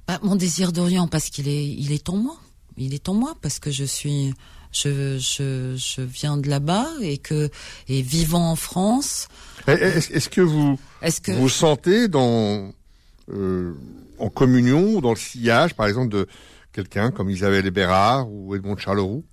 bah, 0.08 0.20
Mon 0.24 0.36
désir 0.36 0.72
d'Orient, 0.72 1.08
parce 1.08 1.30
qu'il 1.30 1.48
est, 1.48 1.68
il 1.68 1.92
est 1.92 2.10
en 2.10 2.18
moi. 2.18 2.38
Il 2.76 2.96
est 2.96 3.08
en 3.08 3.14
moi 3.14 3.36
parce 3.44 3.60
que 3.60 3.70
je 3.70 3.84
suis 3.84 4.34
je, 4.76 5.18
je, 5.18 5.76
je 5.78 6.02
viens 6.02 6.38
de 6.38 6.50
là-bas 6.50 6.88
et 7.02 7.18
que 7.18 7.50
et 7.88 8.02
vivant 8.02 8.52
en 8.52 8.56
France. 8.56 9.28
Est-ce 9.68 10.14
est 10.14 10.30
que 10.30 10.42
vous 10.42 10.80
est-ce 11.02 11.22
que 11.22 11.32
vous 11.32 11.50
sentez 11.50 12.08
dans 12.08 12.72
euh, 13.32 13.74
en 14.20 14.30
communion 14.30 14.96
ou 14.96 15.02
dans 15.02 15.12
le 15.12 15.18
sillage, 15.18 15.76
par 15.76 15.88
exemple, 15.88 16.10
de 16.10 16.28
quelqu'un 16.74 17.12
comme 17.12 17.30
Isabelle 17.30 17.70
Bérard 17.72 18.32
ou 18.32 18.56
Edmond 18.56 18.78
Charleroux? 18.78 19.24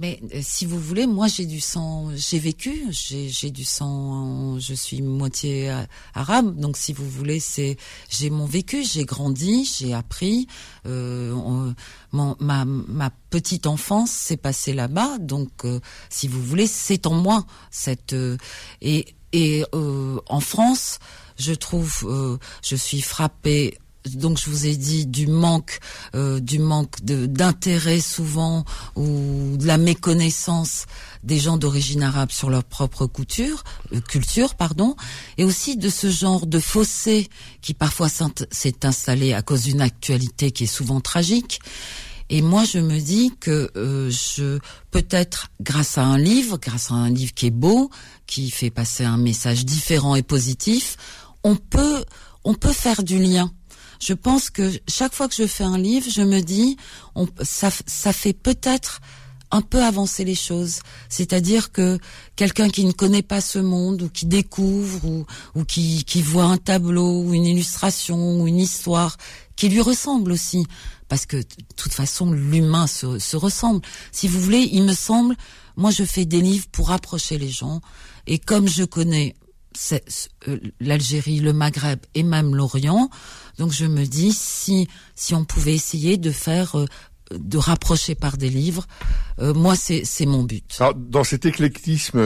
Mais 0.00 0.20
euh, 0.34 0.40
si 0.42 0.66
vous 0.66 0.78
voulez, 0.78 1.06
moi 1.06 1.26
j'ai 1.28 1.46
du 1.46 1.60
sang, 1.60 2.10
j'ai 2.14 2.38
vécu, 2.38 2.86
j'ai 2.90 3.50
du 3.50 3.64
sang, 3.64 4.58
je 4.58 4.74
suis 4.74 5.02
moitié 5.02 5.72
arabe, 6.14 6.58
donc 6.58 6.76
si 6.76 6.92
vous 6.92 7.08
voulez, 7.08 7.40
c'est 7.40 7.76
j'ai 8.08 8.30
mon 8.30 8.46
vécu, 8.46 8.84
j'ai 8.84 9.04
grandi, 9.04 9.64
j'ai 9.64 9.94
appris, 9.94 10.46
euh, 10.86 11.32
on, 11.32 11.74
mon, 12.12 12.36
ma, 12.40 12.64
ma 12.64 13.10
petite 13.30 13.66
enfance 13.66 14.10
s'est 14.10 14.36
passée 14.36 14.72
là-bas, 14.72 15.18
donc 15.18 15.64
euh, 15.64 15.80
si 16.10 16.28
vous 16.28 16.42
voulez, 16.42 16.66
c'est 16.66 17.06
en 17.06 17.14
moi 17.14 17.44
cette 17.70 18.12
euh, 18.12 18.36
et 18.80 19.06
et 19.32 19.64
euh, 19.74 20.18
en 20.26 20.40
France, 20.40 21.00
je 21.38 21.52
trouve, 21.52 22.38
je 22.62 22.76
suis 22.76 23.02
frappée 23.02 23.76
donc 24.16 24.38
je 24.38 24.50
vous 24.50 24.66
ai 24.66 24.76
dit 24.76 25.06
du 25.06 25.26
manque 25.26 25.80
euh, 26.14 26.40
du 26.40 26.58
manque 26.58 27.02
d'intérêt 27.02 28.00
souvent 28.00 28.64
ou 28.96 29.56
de 29.56 29.66
la 29.66 29.78
méconnaissance 29.78 30.86
des 31.22 31.38
gens 31.38 31.56
d'origine 31.56 32.02
arabe 32.02 32.30
sur 32.30 32.50
leur 32.50 32.64
propre 32.64 33.06
couture, 33.06 33.64
euh, 33.92 34.00
culture 34.00 34.54
pardon 34.54 34.96
et 35.36 35.44
aussi 35.44 35.76
de 35.76 35.88
ce 35.88 36.10
genre 36.10 36.46
de 36.46 36.60
fossé 36.60 37.28
qui 37.60 37.74
parfois 37.74 38.08
s'est 38.08 38.84
installé 38.84 39.32
à 39.32 39.42
cause 39.42 39.62
d'une 39.62 39.80
actualité 39.80 40.50
qui 40.50 40.64
est 40.64 40.66
souvent 40.66 41.00
tragique. 41.00 41.60
Et 42.30 42.42
moi, 42.42 42.64
je 42.64 42.78
me 42.78 42.98
dis 42.98 43.32
que 43.40 43.70
euh, 43.76 44.10
je 44.10 44.58
peut-être 44.90 45.48
grâce 45.62 45.96
à 45.96 46.04
un 46.04 46.18
livre, 46.18 46.58
grâce 46.58 46.90
à 46.90 46.94
un 46.94 47.08
livre 47.08 47.32
qui 47.32 47.46
est 47.46 47.50
beau, 47.50 47.90
qui 48.26 48.50
fait 48.50 48.70
passer 48.70 49.04
un 49.04 49.16
message 49.16 49.64
différent 49.64 50.14
et 50.14 50.22
positif, 50.22 50.96
on 51.42 51.56
peut 51.56 52.04
on 52.44 52.54
peut 52.54 52.72
faire 52.72 53.02
du 53.02 53.18
lien 53.18 53.50
je 54.00 54.12
pense 54.12 54.50
que 54.50 54.70
chaque 54.88 55.14
fois 55.14 55.28
que 55.28 55.34
je 55.34 55.46
fais 55.46 55.64
un 55.64 55.78
livre, 55.78 56.06
je 56.10 56.22
me 56.22 56.40
dis, 56.40 56.76
ça, 57.42 57.70
ça 57.86 58.12
fait 58.12 58.32
peut-être 58.32 59.00
un 59.50 59.62
peu 59.62 59.82
avancer 59.82 60.24
les 60.24 60.34
choses. 60.34 60.80
C'est-à-dire 61.08 61.72
que 61.72 61.98
quelqu'un 62.36 62.68
qui 62.68 62.84
ne 62.84 62.92
connaît 62.92 63.22
pas 63.22 63.40
ce 63.40 63.58
monde 63.58 64.02
ou 64.02 64.08
qui 64.08 64.26
découvre 64.26 65.04
ou, 65.04 65.26
ou 65.54 65.64
qui, 65.64 66.04
qui 66.04 66.22
voit 66.22 66.44
un 66.44 66.58
tableau 66.58 67.22
ou 67.22 67.34
une 67.34 67.46
illustration 67.46 68.40
ou 68.40 68.46
une 68.46 68.58
histoire 68.58 69.16
qui 69.56 69.68
lui 69.68 69.80
ressemble 69.80 70.32
aussi, 70.32 70.66
parce 71.08 71.26
que 71.26 71.38
de 71.38 71.46
toute 71.76 71.92
façon 71.92 72.30
l'humain 72.30 72.86
se, 72.86 73.18
se 73.18 73.36
ressemble. 73.36 73.80
Si 74.12 74.28
vous 74.28 74.40
voulez, 74.40 74.68
il 74.72 74.84
me 74.84 74.92
semble, 74.92 75.34
moi 75.76 75.90
je 75.90 76.04
fais 76.04 76.26
des 76.26 76.40
livres 76.40 76.66
pour 76.70 76.90
approcher 76.92 77.38
les 77.38 77.48
gens 77.48 77.80
et 78.26 78.38
comme 78.38 78.68
je 78.68 78.84
connais 78.84 79.34
l'Algérie, 80.80 81.40
le 81.40 81.52
Maghreb 81.52 82.00
et 82.14 82.22
même 82.22 82.54
l'Orient. 82.54 83.10
Donc 83.58 83.72
je 83.72 83.86
me 83.86 84.04
dis 84.04 84.32
si 84.32 84.88
si 85.14 85.34
on 85.34 85.44
pouvait 85.44 85.74
essayer 85.74 86.16
de 86.16 86.30
faire 86.30 86.78
euh, 86.78 86.86
de 87.32 87.58
rapprocher 87.58 88.14
par 88.14 88.36
des 88.36 88.48
livres, 88.48 88.86
euh, 89.38 89.52
moi 89.52 89.76
c'est 89.76 90.04
c'est 90.04 90.26
mon 90.26 90.42
but. 90.42 90.76
Alors, 90.80 90.94
dans 90.94 91.24
cet 91.24 91.44
éclectisme 91.44 92.18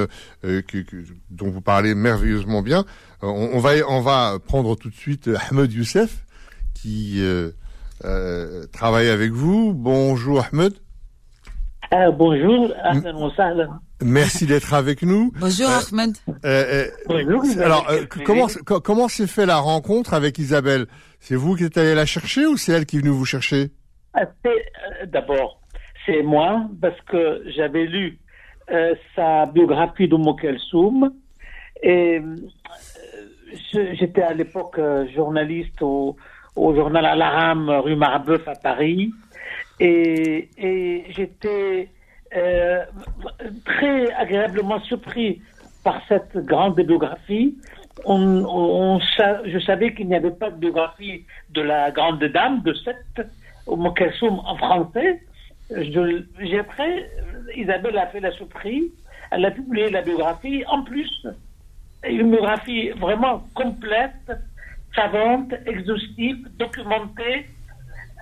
euh, 0.45 0.63
que, 0.63 0.79
que, 0.79 1.05
dont 1.31 1.51
vous 1.51 1.61
parlez 1.61 1.95
merveilleusement 1.95 2.63
bien, 2.63 2.85
on, 3.23 3.51
on, 3.55 3.59
va 3.59 3.73
on 3.89 4.01
va 4.01 4.39
prendre 4.39 4.77
tout 4.77 4.91
de 4.91 4.95
suite 4.95 5.31
Ahmed 5.51 5.73
Youssef 5.73 6.25
qui 6.75 7.21
travaille 8.73 9.09
avec 9.09 9.31
vous. 9.33 9.73
Bonjour 9.75 10.45
Ahmed. 10.45 10.75
bonjour, 12.17 12.73
Ahmed 12.83 13.15
Merci 14.05 14.47
d'être 14.47 14.75
avec 14.75 15.03
nous. 15.03 15.33
Bonjour 15.39 15.69
euh, 15.69 15.81
Ahmed. 15.93 16.17
Euh. 16.45 16.87
Alors, 17.61 17.89
euh, 17.91 18.05
comment 18.25 18.47
comment 18.67 19.09
s'est 19.09 19.27
fait 19.27 19.47
la 19.47 19.59
rencontre 19.59 20.15
avec 20.15 20.39
Isabelle? 20.39 20.87
C'est 21.21 21.37
vous 21.37 21.55
qui 21.55 21.65
êtes 21.65 21.79
allé 21.79 21.95
la 21.95 22.07
chercher 22.07 22.47
ou 22.47 22.57
c'est 22.57 22.73
elle 22.73 22.87
qui 22.87 22.97
est 22.97 23.01
venue 23.01 23.11
vous 23.11 23.25
chercher? 23.25 23.71
D'abord, 25.07 25.61
c'est 26.07 26.23
moi 26.23 26.69
parce 26.81 27.01
que 27.03 27.43
j'avais 27.55 27.85
lu 27.85 28.19
sa 29.17 29.47
biographie 29.47 30.09
de 30.09 30.17
Mokelsoum 30.17 31.13
et 31.83 32.21
j'étais 33.73 34.23
à 34.23 34.33
l'époque 34.33 34.81
journaliste 35.15 35.83
au, 35.83 36.17
au 36.57 36.75
journal 36.75 37.05
Alaram 37.05 37.69
rue 37.69 37.97
Marbeuf 37.97 38.47
à 38.49 38.55
Paris 38.55 39.11
et, 39.81 40.49
et 40.59 41.05
j'étais 41.11 41.89
euh, 42.37 42.85
très 43.65 44.13
agréablement 44.13 44.81
surpris 44.81 45.43
par 45.85 46.01
cette 46.09 46.37
grande 46.37 46.77
biographie. 46.77 47.57
Je 48.07 49.63
savais 49.65 49.95
qu'il 49.95 50.09
n'y 50.09 50.15
avait 50.15 50.31
pas 50.31 50.51
de 50.51 50.57
biographie 50.57 51.25
de 51.51 51.63
la 51.63 51.91
grande 51.91 52.25
dame 52.25 52.63
de 52.63 52.75
cette 52.75 53.27
Mokassoum 53.67 54.41
en 54.45 54.57
français. 54.57 55.21
J'ai 55.71 56.59
après, 56.59 57.11
Isabelle 57.57 57.99
a 57.99 58.07
fait 58.07 58.21
la 58.21 58.33
surprise, 58.33 58.91
elle 59.31 59.45
a 59.45 59.51
publié 59.51 59.91
la 59.91 60.03
biographie, 60.03 60.65
en 60.67 60.83
plus, 60.83 61.27
une 62.07 62.31
biographie 62.31 62.91
vraiment 62.91 63.45
complète, 63.55 64.33
savante, 64.95 65.55
exhaustive, 65.67 66.47
documentée, 66.59 67.47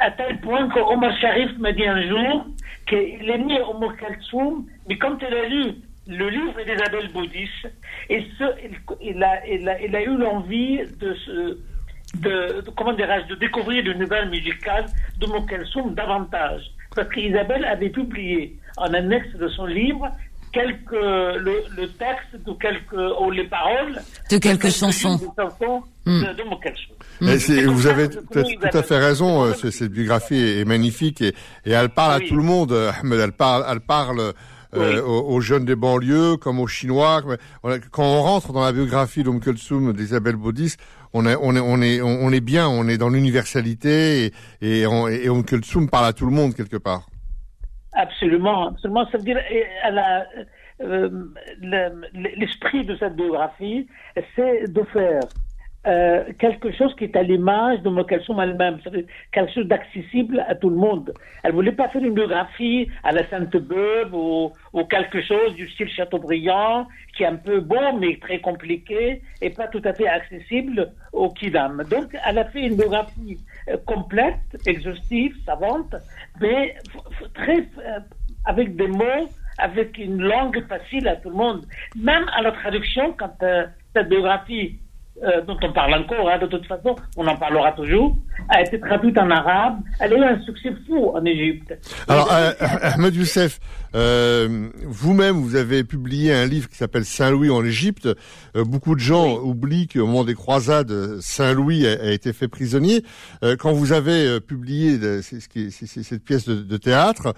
à 0.00 0.10
tel 0.10 0.40
point 0.40 0.68
que 0.68 0.80
Omar 0.80 1.16
Sharif 1.18 1.56
m'a 1.58 1.72
dit 1.72 1.86
un 1.86 2.08
jour 2.08 2.46
qu'il 2.88 3.30
aimait 3.30 3.60
Omar 3.60 3.96
Kalsoum, 3.96 4.66
mais 4.88 4.98
quand 4.98 5.16
il 5.20 5.34
a 5.34 5.48
lu 5.48 5.74
le 6.08 6.28
livre 6.28 6.56
d'Isabelle 6.64 7.12
Boudis, 7.12 7.50
et 8.08 8.24
ce, 8.38 8.44
il, 9.00 9.22
a, 9.22 10.02
eu 10.02 10.16
l'envie 10.16 10.78
de 10.98 11.14
se, 11.14 11.58
de, 12.16 12.62
de 12.62 12.70
de 13.28 13.34
découvrir 13.36 13.84
musical 14.30 14.86
de 15.18 15.26
davantage. 15.90 16.62
Parce 16.96 17.08
qu'Isabelle 17.10 17.64
avait 17.64 17.90
publié 17.90 18.56
en 18.78 18.92
annexe 18.94 19.32
de 19.36 19.48
son 19.48 19.66
livre 19.66 20.10
quelques, 20.52 20.92
le, 20.92 21.62
le 21.76 21.88
texte 21.88 22.44
de 22.46 22.52
quelques, 22.52 23.20
ou 23.20 23.30
les 23.30 23.44
paroles 23.44 24.00
de 24.30 24.38
quelques 24.38 24.70
chansons, 24.70 25.20
hmm. 26.06 26.22
de, 26.22 26.32
de 26.32 27.66
Vous 27.68 27.86
avez 27.86 28.08
tout, 28.08 28.22
à 28.72 28.82
fait 28.82 28.98
raison. 28.98 29.44
Euh, 29.44 29.54
cette 29.54 29.92
biographie 29.92 30.60
est 30.60 30.64
magnifique 30.64 31.20
et, 31.20 31.34
et 31.64 31.70
elle 31.70 31.90
parle 31.90 32.22
à 32.22 32.26
tout 32.26 32.36
le 32.36 32.42
monde. 32.42 32.72
Ahmed, 32.72 33.20
elle 33.20 33.32
parle, 33.32 33.64
elle 33.68 33.80
parle 33.80 34.32
euh, 34.74 35.02
aux, 35.02 35.40
jeunes 35.40 35.64
des 35.64 35.74
banlieues, 35.74 36.36
comme 36.36 36.60
aux 36.60 36.68
Chinois. 36.68 37.22
Quand 37.90 38.04
on 38.04 38.22
rentre 38.22 38.52
dans 38.52 38.62
la 38.62 38.72
biographie 38.72 39.24
d'Om 39.24 39.40
Kulsum 39.40 39.92
d'Isabelle 39.92 40.36
Baudis, 40.36 40.76
on 41.12 41.26
est, 41.26 41.36
on 41.40 41.56
est, 41.56 41.60
on 41.60 41.82
est, 41.82 42.00
on 42.00 42.30
est 42.30 42.40
bien, 42.40 42.68
on 42.68 42.86
est 42.86 42.96
dans 42.96 43.08
l'universalité 43.08 44.26
et, 44.26 44.32
et, 44.60 44.86
on, 44.86 45.08
et 45.08 45.28
Om 45.28 45.44
Kulsum 45.44 45.88
parle 45.88 46.06
à 46.06 46.12
tout 46.12 46.24
le 46.24 46.32
monde 46.32 46.54
quelque 46.54 46.76
part. 46.76 47.09
Absolument, 47.92 48.68
absolument. 48.68 49.06
Ça 49.10 49.18
veut 49.18 49.24
dire, 49.24 49.40
euh, 50.80 51.08
l'esprit 52.12 52.84
de 52.84 52.96
cette 52.96 53.16
biographie, 53.16 53.88
c'est 54.36 54.72
de 54.72 54.82
faire 54.92 55.20
euh, 55.86 56.24
quelque 56.38 56.70
chose 56.72 56.94
qui 56.96 57.04
est 57.04 57.16
à 57.16 57.22
l'image 57.22 57.80
de 57.80 57.88
Mokalsoum 57.88 58.38
elle-même, 58.38 58.80
quelque 59.32 59.52
chose 59.54 59.66
d'accessible 59.66 60.44
à 60.46 60.54
tout 60.54 60.68
le 60.68 60.76
monde. 60.76 61.14
Elle 61.42 61.52
voulait 61.52 61.72
pas 61.72 61.88
faire 61.88 62.04
une 62.04 62.12
biographie 62.12 62.86
à 63.02 63.12
la 63.12 63.26
Sainte-Beuve 63.30 64.14
ou, 64.14 64.52
quelque 64.90 65.22
chose 65.22 65.54
du 65.54 65.66
style 65.70 65.88
Chateaubriand, 65.88 66.86
qui 67.16 67.22
est 67.22 67.26
un 67.26 67.36
peu 67.36 67.60
beau 67.60 67.96
mais 67.98 68.18
très 68.20 68.40
compliqué 68.40 69.22
et 69.40 69.48
pas 69.48 69.68
tout 69.68 69.80
à 69.84 69.94
fait 69.94 70.06
accessible 70.06 70.92
au 71.14 71.30
Kidam. 71.30 71.82
Donc, 71.90 72.14
elle 72.28 72.38
a 72.38 72.44
fait 72.44 72.66
une 72.66 72.76
biographie 72.76 73.38
complète, 73.86 74.40
exhaustive, 74.66 75.34
savante, 75.44 75.94
mais 76.40 76.76
très 77.34 77.58
euh, 77.58 78.00
avec 78.44 78.76
des 78.76 78.88
mots, 78.88 79.28
avec 79.58 79.98
une 79.98 80.22
langue 80.22 80.64
facile 80.68 81.06
à 81.08 81.16
tout 81.16 81.30
le 81.30 81.36
monde. 81.36 81.66
Même 81.94 82.26
à 82.34 82.42
la 82.42 82.52
traduction, 82.52 83.12
quand 83.12 83.36
cette 83.94 84.08
biographie 84.08 84.78
euh, 85.22 85.42
dont 85.42 85.56
on 85.62 85.72
parle 85.72 85.94
encore, 85.94 86.28
hein, 86.28 86.38
de 86.38 86.46
toute 86.46 86.66
façon, 86.66 86.96
on 87.16 87.26
en 87.26 87.36
parlera 87.36 87.72
toujours, 87.72 88.16
a 88.48 88.62
été 88.62 88.80
traduite 88.80 89.18
en 89.18 89.30
arabe. 89.30 89.78
Elle 90.00 90.14
a 90.14 90.16
eu 90.16 90.24
un 90.24 90.40
succès 90.42 90.72
fou 90.86 91.10
en 91.14 91.24
Égypte. 91.24 91.74
Alors, 92.08 92.28
euh, 92.32 92.52
Ahmed 92.60 93.14
Youssef, 93.14 93.60
euh, 93.94 94.68
vous-même, 94.84 95.36
vous 95.36 95.56
avez 95.56 95.84
publié 95.84 96.32
un 96.32 96.46
livre 96.46 96.68
qui 96.68 96.76
s'appelle 96.76 97.04
Saint-Louis 97.04 97.50
en 97.50 97.64
Égypte. 97.64 98.08
Euh, 98.56 98.64
beaucoup 98.64 98.94
de 98.94 99.00
gens 99.00 99.38
oublient 99.38 99.88
qu'au 99.88 100.06
moment 100.06 100.24
des 100.24 100.34
croisades, 100.34 101.20
Saint-Louis 101.20 101.86
a, 101.86 102.10
été 102.12 102.32
fait 102.32 102.48
prisonnier. 102.48 103.02
quand 103.58 103.72
vous 103.72 103.92
avez 103.92 104.40
publié 104.40 104.98
cette 105.22 106.24
pièce 106.24 106.48
de, 106.48 106.76
théâtre, 106.76 107.34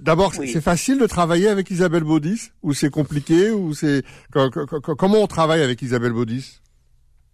d'abord, 0.00 0.32
c'est 0.34 0.60
facile 0.60 0.98
de 0.98 1.06
travailler 1.06 1.48
avec 1.48 1.70
Isabelle 1.70 2.04
Baudis 2.04 2.50
ou 2.62 2.72
c'est 2.72 2.90
compliqué 2.90 3.50
ou 3.50 3.74
c'est 3.74 4.02
comment 4.32 5.22
on 5.22 5.26
travaille 5.26 5.62
avec 5.62 5.82
Isabelle 5.82 6.12
Baudis? 6.12 6.61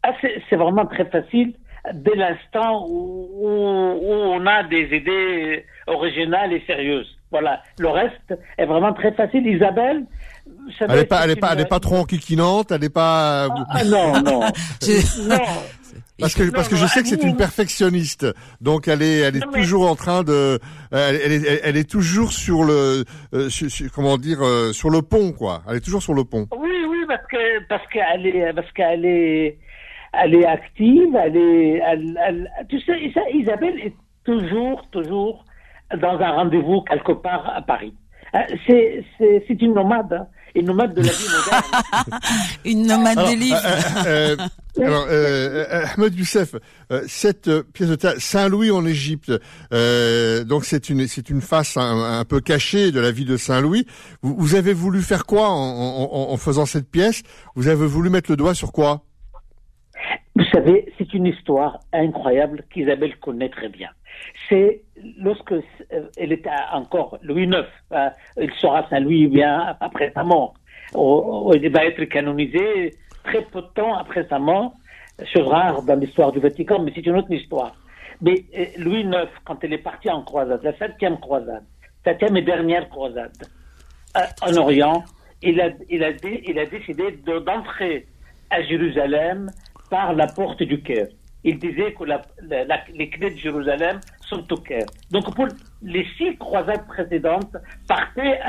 Ah, 0.03 0.13
c'est 0.49 0.57
vraiment 0.57 0.87
très 0.87 1.05
facile 1.07 1.55
dès 1.95 2.15
l'instant 2.15 2.87
où, 2.89 3.27
on 3.43 4.47
a 4.47 4.63
des 4.65 4.89
idées 4.97 5.65
originales 5.87 6.53
et 6.53 6.63
sérieuses. 6.67 7.17
Voilà. 7.31 7.63
Le 7.79 7.89
reste 7.89 8.35
est 8.57 8.67
vraiment 8.67 8.93
très 8.93 9.13
facile. 9.13 9.47
Isabelle, 9.47 10.05
elle 10.81 10.91
n'est 10.91 11.05
pas, 11.05 11.25
elle 11.25 11.31
est 11.31 11.37
pas, 11.37 11.53
elle 11.53 11.61
est 11.61 11.69
pas 11.69 11.81
trop 11.81 11.97
enquiquinante, 11.97 12.73
elle 12.73 12.81
n'est 12.81 12.89
pas. 12.89 13.47
Ah, 13.47 13.65
ah, 13.71 13.85
non, 13.85 14.23
non. 14.23 14.41
non. 15.29 15.39
Parce 16.19 16.35
que 16.35 16.51
parce 16.51 16.69
que 16.69 16.75
je 16.75 16.87
sais 16.87 17.03
que 17.03 17.09
c'est 17.09 17.23
une 17.23 17.37
perfectionniste, 17.37 18.27
donc 18.61 18.89
elle 18.89 19.03
est 19.03 19.19
elle 19.19 19.37
est 19.37 19.53
toujours 19.53 19.89
en 19.89 19.95
train 19.95 20.25
de 20.25 20.59
elle, 20.91 21.15
est 21.15 21.61
elle 21.63 21.77
est 21.77 21.89
toujours 21.89 22.33
sur 22.33 22.65
le 22.65 23.05
euh, 23.35 23.49
comment 23.95 24.19
dire 24.19 24.43
euh, 24.43 24.73
sur 24.73 24.91
le 24.91 25.03
pont 25.03 25.31
quoi. 25.31 25.63
Elle 25.69 25.77
est 25.77 25.81
toujours 25.81 26.03
sur 26.03 26.15
le 26.15 26.25
pont. 26.25 26.49
Oui 26.59 26.85
oui 26.89 27.05
parce 27.07 27.25
que 27.31 27.65
parce 27.69 27.87
qu'elle 27.93 28.27
est 28.27 28.53
parce 28.53 28.73
qu'elle 28.73 29.05
est 29.05 29.59
elle 30.13 30.35
est 30.35 30.47
active, 30.47 31.15
elle 31.15 31.37
est, 31.37 31.83
elle, 31.85 32.51
tu 32.69 32.81
sais, 32.81 32.99
Isabelle 33.35 33.79
est 33.81 33.95
toujours, 34.25 34.89
toujours 34.91 35.45
dans 35.97 36.19
un 36.19 36.31
rendez-vous 36.33 36.83
quelque 36.83 37.13
part 37.13 37.51
à 37.55 37.63
Paris. 37.63 37.95
Euh, 38.35 38.41
c'est, 38.67 39.05
c'est, 39.17 39.45
c'est 39.49 39.63
une 39.63 39.73
nomade, 39.73 40.13
hein. 40.13 40.27
une 40.55 40.67
nomade 40.67 40.93
de 40.93 41.01
la 41.01 41.13
vie 41.13 41.25
moderne. 41.25 42.21
une 42.67 42.87
nomade 42.87 43.27
des 43.27 43.37
livres. 43.37 43.63
Euh, 44.07 44.37
euh, 44.37 44.85
alors, 44.85 45.07
euh, 45.09 45.87
Ahmed 45.95 46.15
Youssef, 46.15 46.55
cette 47.07 47.51
pièce 47.73 47.89
de 47.89 47.95
théâtre, 47.95 48.21
Saint-Louis 48.21 48.71
en 48.71 48.85
Égypte, 48.85 49.33
donc 50.47 50.67
c'est 50.67 50.91
une 50.91 51.07
c'est 51.07 51.31
une 51.31 51.41
face 51.41 51.79
un, 51.79 52.25
peu 52.27 52.41
cachée 52.41 52.93
de 52.93 53.01
la 53.01 53.11
vie 53.11 53.25
de 53.25 53.39
Saint-Louis. 53.39 53.87
Vous, 54.21 54.37
vous, 54.39 54.55
avez 54.57 54.75
voulu 54.75 55.01
faire 55.01 55.25
quoi 55.25 55.49
en, 55.49 55.55
en, 55.55 56.31
en 56.31 56.37
faisant 56.37 56.67
cette 56.67 56.91
pièce? 56.91 57.23
Vous 57.55 57.69
avez 57.69 57.87
voulu 57.87 58.11
mettre 58.11 58.31
le 58.31 58.37
doigt 58.37 58.55
sur 58.55 58.73
quoi? 58.73 59.05
Vous 60.39 60.45
savez, 60.53 60.93
c'est 60.97 61.13
une 61.15 61.27
histoire 61.27 61.81
incroyable 61.93 62.63
qu'Isabelle 62.71 63.17
connaît 63.17 63.49
très 63.49 63.69
bien. 63.69 63.89
C'est 64.49 64.83
lorsque 65.19 65.51
euh, 65.51 65.63
elle 66.17 66.31
était 66.31 66.49
encore 66.73 67.19
Louis 67.23 67.47
IX, 67.47 67.65
euh, 67.93 68.09
il 68.41 68.53
sera 68.55 68.89
Saint-Louis 68.89 69.27
bien 69.27 69.77
après 69.81 70.13
sa 70.15 70.23
mort. 70.23 70.55
il 70.95 71.71
va 71.73 71.85
être 71.87 72.05
canonisé 72.05 72.95
très 73.25 73.43
peu 73.43 73.63
de 73.63 73.67
temps 73.75 73.97
après 73.97 74.29
sa 74.29 74.39
mort, 74.39 74.75
chose 75.35 75.49
rare 75.49 75.83
dans 75.83 75.99
l'histoire 75.99 76.31
du 76.31 76.39
Vatican, 76.39 76.85
mais 76.85 76.93
c'est 76.95 77.05
une 77.05 77.17
autre 77.17 77.33
histoire. 77.33 77.75
Mais 78.21 78.45
euh, 78.57 78.65
Louis 78.79 79.01
IX, 79.01 79.27
quand 79.45 79.65
elle 79.65 79.73
est 79.73 79.79
partie 79.79 80.09
en 80.09 80.23
croisade, 80.23 80.61
la 80.63 80.77
septième 80.79 81.19
croisade, 81.19 81.65
septième 82.05 82.37
et 82.37 82.43
dernière 82.43 82.89
croisade, 82.89 83.43
en 84.43 84.57
Orient, 84.57 85.03
il 85.43 85.59
il 85.91 86.17
il 86.47 86.59
a 86.61 86.67
décidé 86.67 87.19
d'entrer 87.27 88.07
à 88.51 88.63
Jérusalem 88.63 89.51
par 89.91 90.15
la 90.15 90.27
porte 90.27 90.63
du 90.63 90.81
cœur. 90.83 91.07
Il 91.45 91.59
disait 91.59 91.95
que 91.95 92.05
la, 92.05 92.23
les 92.95 93.09
clés 93.09 93.31
de 93.31 93.39
Jérusalem 93.39 94.01
sont 94.29 94.53
au 94.53 94.57
cœur. 94.57 94.85
Donc 95.11 95.35
pour 95.35 95.47
les 95.83 96.07
six 96.17 96.37
croisades 96.37 96.87
précédentes, 96.87 97.57
partaient 97.87 98.41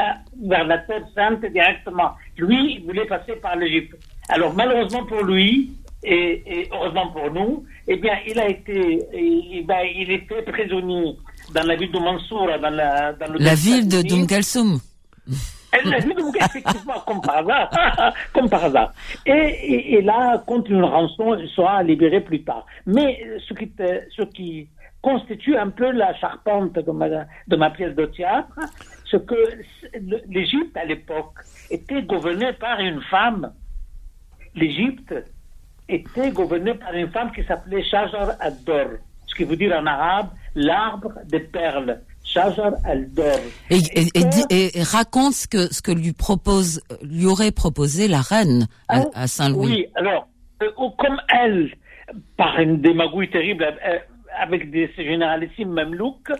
vers 0.41 0.65
la 0.65 0.79
Terre 0.79 1.07
Sainte 1.15 1.45
directement. 1.45 2.11
Lui, 2.37 2.75
il 2.75 2.85
voulait 2.85 3.05
passer 3.05 3.33
par 3.35 3.55
l'Égypte. 3.55 3.95
Alors 4.27 4.53
malheureusement 4.53 5.05
pour 5.05 5.23
lui, 5.23 5.71
et, 6.03 6.67
heureusement 6.71 7.11
pour 7.11 7.31
nous, 7.31 7.65
eh 7.87 7.97
bien, 7.97 8.13
il 8.25 8.39
a 8.39 8.49
été, 8.49 8.99
il, 9.13 9.65
ben, 9.65 9.85
il 9.95 10.11
était 10.11 10.41
prisonnier 10.43 11.15
dans 11.53 11.63
la 11.63 11.75
ville 11.75 11.91
de 11.91 11.99
Mansoura, 11.99 12.57
dans 12.57 12.69
la, 12.69 13.13
dans 13.13 13.33
le 13.33 13.39
la 13.39 13.55
ville 13.55 13.87
de 13.87 14.01
Dum 14.01 14.25
elle 15.71 15.89
l'a 15.89 15.99
vu, 15.99 16.13
donc 16.13 16.35
effectivement, 16.35 16.99
comme 17.05 17.21
par 17.21 17.37
hasard. 17.37 18.13
comme 18.33 18.49
par 18.49 18.65
hasard. 18.65 18.93
Et, 19.25 20.01
là, 20.01 20.41
contre 20.45 20.71
une 20.71 20.83
rançon, 20.83 21.35
il 21.35 21.49
sera 21.49 21.83
libéré 21.83 22.21
plus 22.21 22.43
tard. 22.43 22.65
Mais 22.85 23.23
ce 23.47 23.53
qui, 23.53 23.71
ce 24.15 24.23
qui 24.23 24.67
constitue 25.01 25.57
un 25.57 25.69
peu 25.69 25.91
la 25.91 26.13
charpente 26.15 26.73
de 26.73 27.55
ma, 27.55 27.69
pièce 27.69 27.95
de 27.95 28.05
théâtre, 28.05 28.59
c'est 29.09 29.25
que 29.25 29.35
l'Égypte, 30.27 30.75
à 30.75 30.85
l'époque, 30.85 31.35
était 31.69 32.01
gouvernée 32.01 32.53
par 32.53 32.79
une 32.79 33.01
femme. 33.03 33.53
L'Égypte 34.55 35.13
était 35.87 36.31
gouvernée 36.31 36.73
par 36.73 36.93
une 36.93 37.09
femme 37.09 37.31
qui 37.31 37.43
s'appelait 37.43 37.83
Shajar 37.83 38.31
ad-Dor, 38.39 38.97
ce 39.25 39.35
qui 39.35 39.43
veut 39.43 39.55
dire 39.55 39.75
en 39.77 39.85
arabe 39.85 40.29
l'arbre 40.55 41.13
des 41.25 41.39
perles. 41.39 42.01
Et, 43.69 43.79
et, 44.49 44.83
raconte 44.83 45.33
ce 45.33 45.47
que, 45.47 45.73
ce 45.73 45.81
que 45.81 45.91
lui 45.91 46.13
propose, 46.13 46.81
lui 47.01 47.25
aurait 47.25 47.51
proposé 47.51 48.07
la 48.07 48.21
reine 48.21 48.67
à, 48.87 49.03
ah, 49.13 49.27
Saint-Louis. 49.27 49.65
Oui, 49.65 49.87
alors, 49.95 50.27
euh, 50.61 50.69
comme 50.97 51.19
elle, 51.29 51.71
par 52.37 52.59
une 52.59 52.81
démagouille 52.81 53.29
terrible, 53.29 53.63
euh, 53.63 53.97
avec 54.39 54.69
des 54.71 54.91
généralissimes 54.95 55.71
mamelouks, 55.71 56.31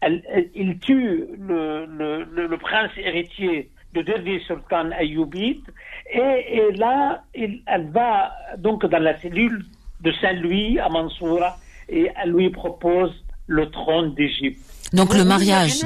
elle, 0.00 0.22
il 0.54 0.78
tue 0.78 1.26
le, 1.38 1.86
le, 1.86 2.24
le, 2.24 2.58
prince 2.58 2.90
héritier 2.96 3.70
de 3.94 4.02
dernier 4.02 4.40
sultan 4.40 4.90
Ayoubite, 4.92 5.64
et, 6.12 6.56
et 6.56 6.72
là, 6.76 7.22
il, 7.34 7.62
elle 7.66 7.90
va 7.90 8.32
donc 8.58 8.86
dans 8.86 9.02
la 9.02 9.18
cellule 9.20 9.64
de 10.00 10.12
Saint-Louis 10.20 10.78
à 10.78 10.88
Mansoura, 10.88 11.56
et 11.88 12.10
elle 12.22 12.30
lui 12.30 12.50
propose 12.50 13.12
le 13.50 13.68
trône 13.70 14.14
d'Égypte. 14.14 14.60
Donc 14.92 15.12
le 15.12 15.24
mariage. 15.24 15.82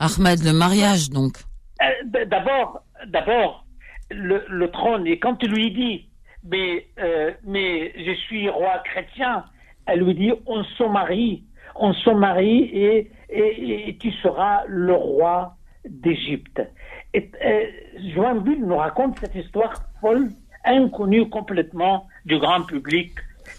Ahmed, 0.00 0.42
le 0.44 0.52
mariage 0.52 1.10
donc. 1.10 1.34
Euh, 1.80 2.24
d'abord, 2.26 2.82
d'abord, 3.06 3.64
le, 4.10 4.66
trône, 4.70 5.06
et 5.06 5.18
quand 5.18 5.36
tu 5.36 5.46
lui 5.46 5.70
dit, 5.70 6.08
mais, 6.44 6.86
euh, 6.98 7.30
mais 7.44 7.92
je 8.04 8.14
suis 8.26 8.48
roi 8.48 8.82
chrétien, 8.84 9.44
elle 9.86 10.00
lui 10.00 10.14
dit, 10.14 10.32
on 10.46 10.64
se 10.64 10.84
marie, 10.84 11.44
on 11.76 11.92
se 11.92 12.10
marie 12.10 12.64
et, 12.64 13.10
et, 13.30 13.96
tu 13.98 14.10
seras 14.22 14.62
le 14.66 14.94
roi 14.94 15.56
d'Égypte. 15.88 16.62
Et 17.12 17.30
euh, 17.44 17.66
nous 18.58 18.76
raconte 18.76 19.18
cette 19.20 19.36
histoire 19.36 19.74
folle, 20.00 20.30
inconnue 20.64 21.28
complètement 21.28 22.08
du 22.24 22.38
grand 22.38 22.62
public. 22.62 23.12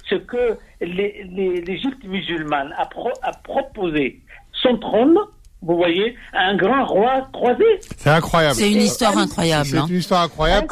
Ce 0.10 0.16
que 0.16 0.58
l'Égypte 0.82 2.04
musulmane 2.06 2.74
a, 2.78 2.88
a 3.24 3.32
proposé 3.44 4.22
son 4.62 4.78
trône 4.78 5.18
vous 5.66 5.78
voyez, 5.78 6.16
un 6.34 6.56
grand 6.56 6.86
roi 6.86 7.28
croisé. 7.34 7.64
C'est 7.98 8.12
incroyable. 8.12 8.56
C'est 8.56 8.72
une 8.72 8.82
histoire 8.82 9.18
incroyable. 9.18 9.68
C'est 9.68 9.78
hein. 9.78 9.88
une 9.90 9.98
histoire 9.98 10.22
incroyable. 10.22 10.68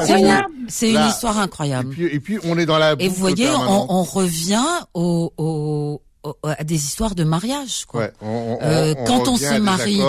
C'est 0.68 0.92
une, 0.92 1.08
histoire 1.08 1.40
incroyable. 1.40 1.96
Et 2.00 2.20
puis, 2.20 2.38
on 2.44 2.60
est 2.60 2.68
dans 2.68 2.78
la. 2.78 2.96
Et 3.00 3.08
vous 3.08 3.16
voyez, 3.16 3.50
on, 3.50 3.88
on, 3.90 4.04
revient 4.04 4.62
au, 4.94 5.34
au, 5.38 6.02
à 6.44 6.64
des 6.64 6.76
histoires 6.76 7.16
de 7.16 7.24
mariage, 7.24 7.86
quoi. 7.86 8.02
Ouais, 8.02 8.12
on, 8.22 8.60
euh, 8.62 8.94
quand 9.08 9.28
on 9.28 9.36
se 9.36 9.58
marie, 9.58 10.00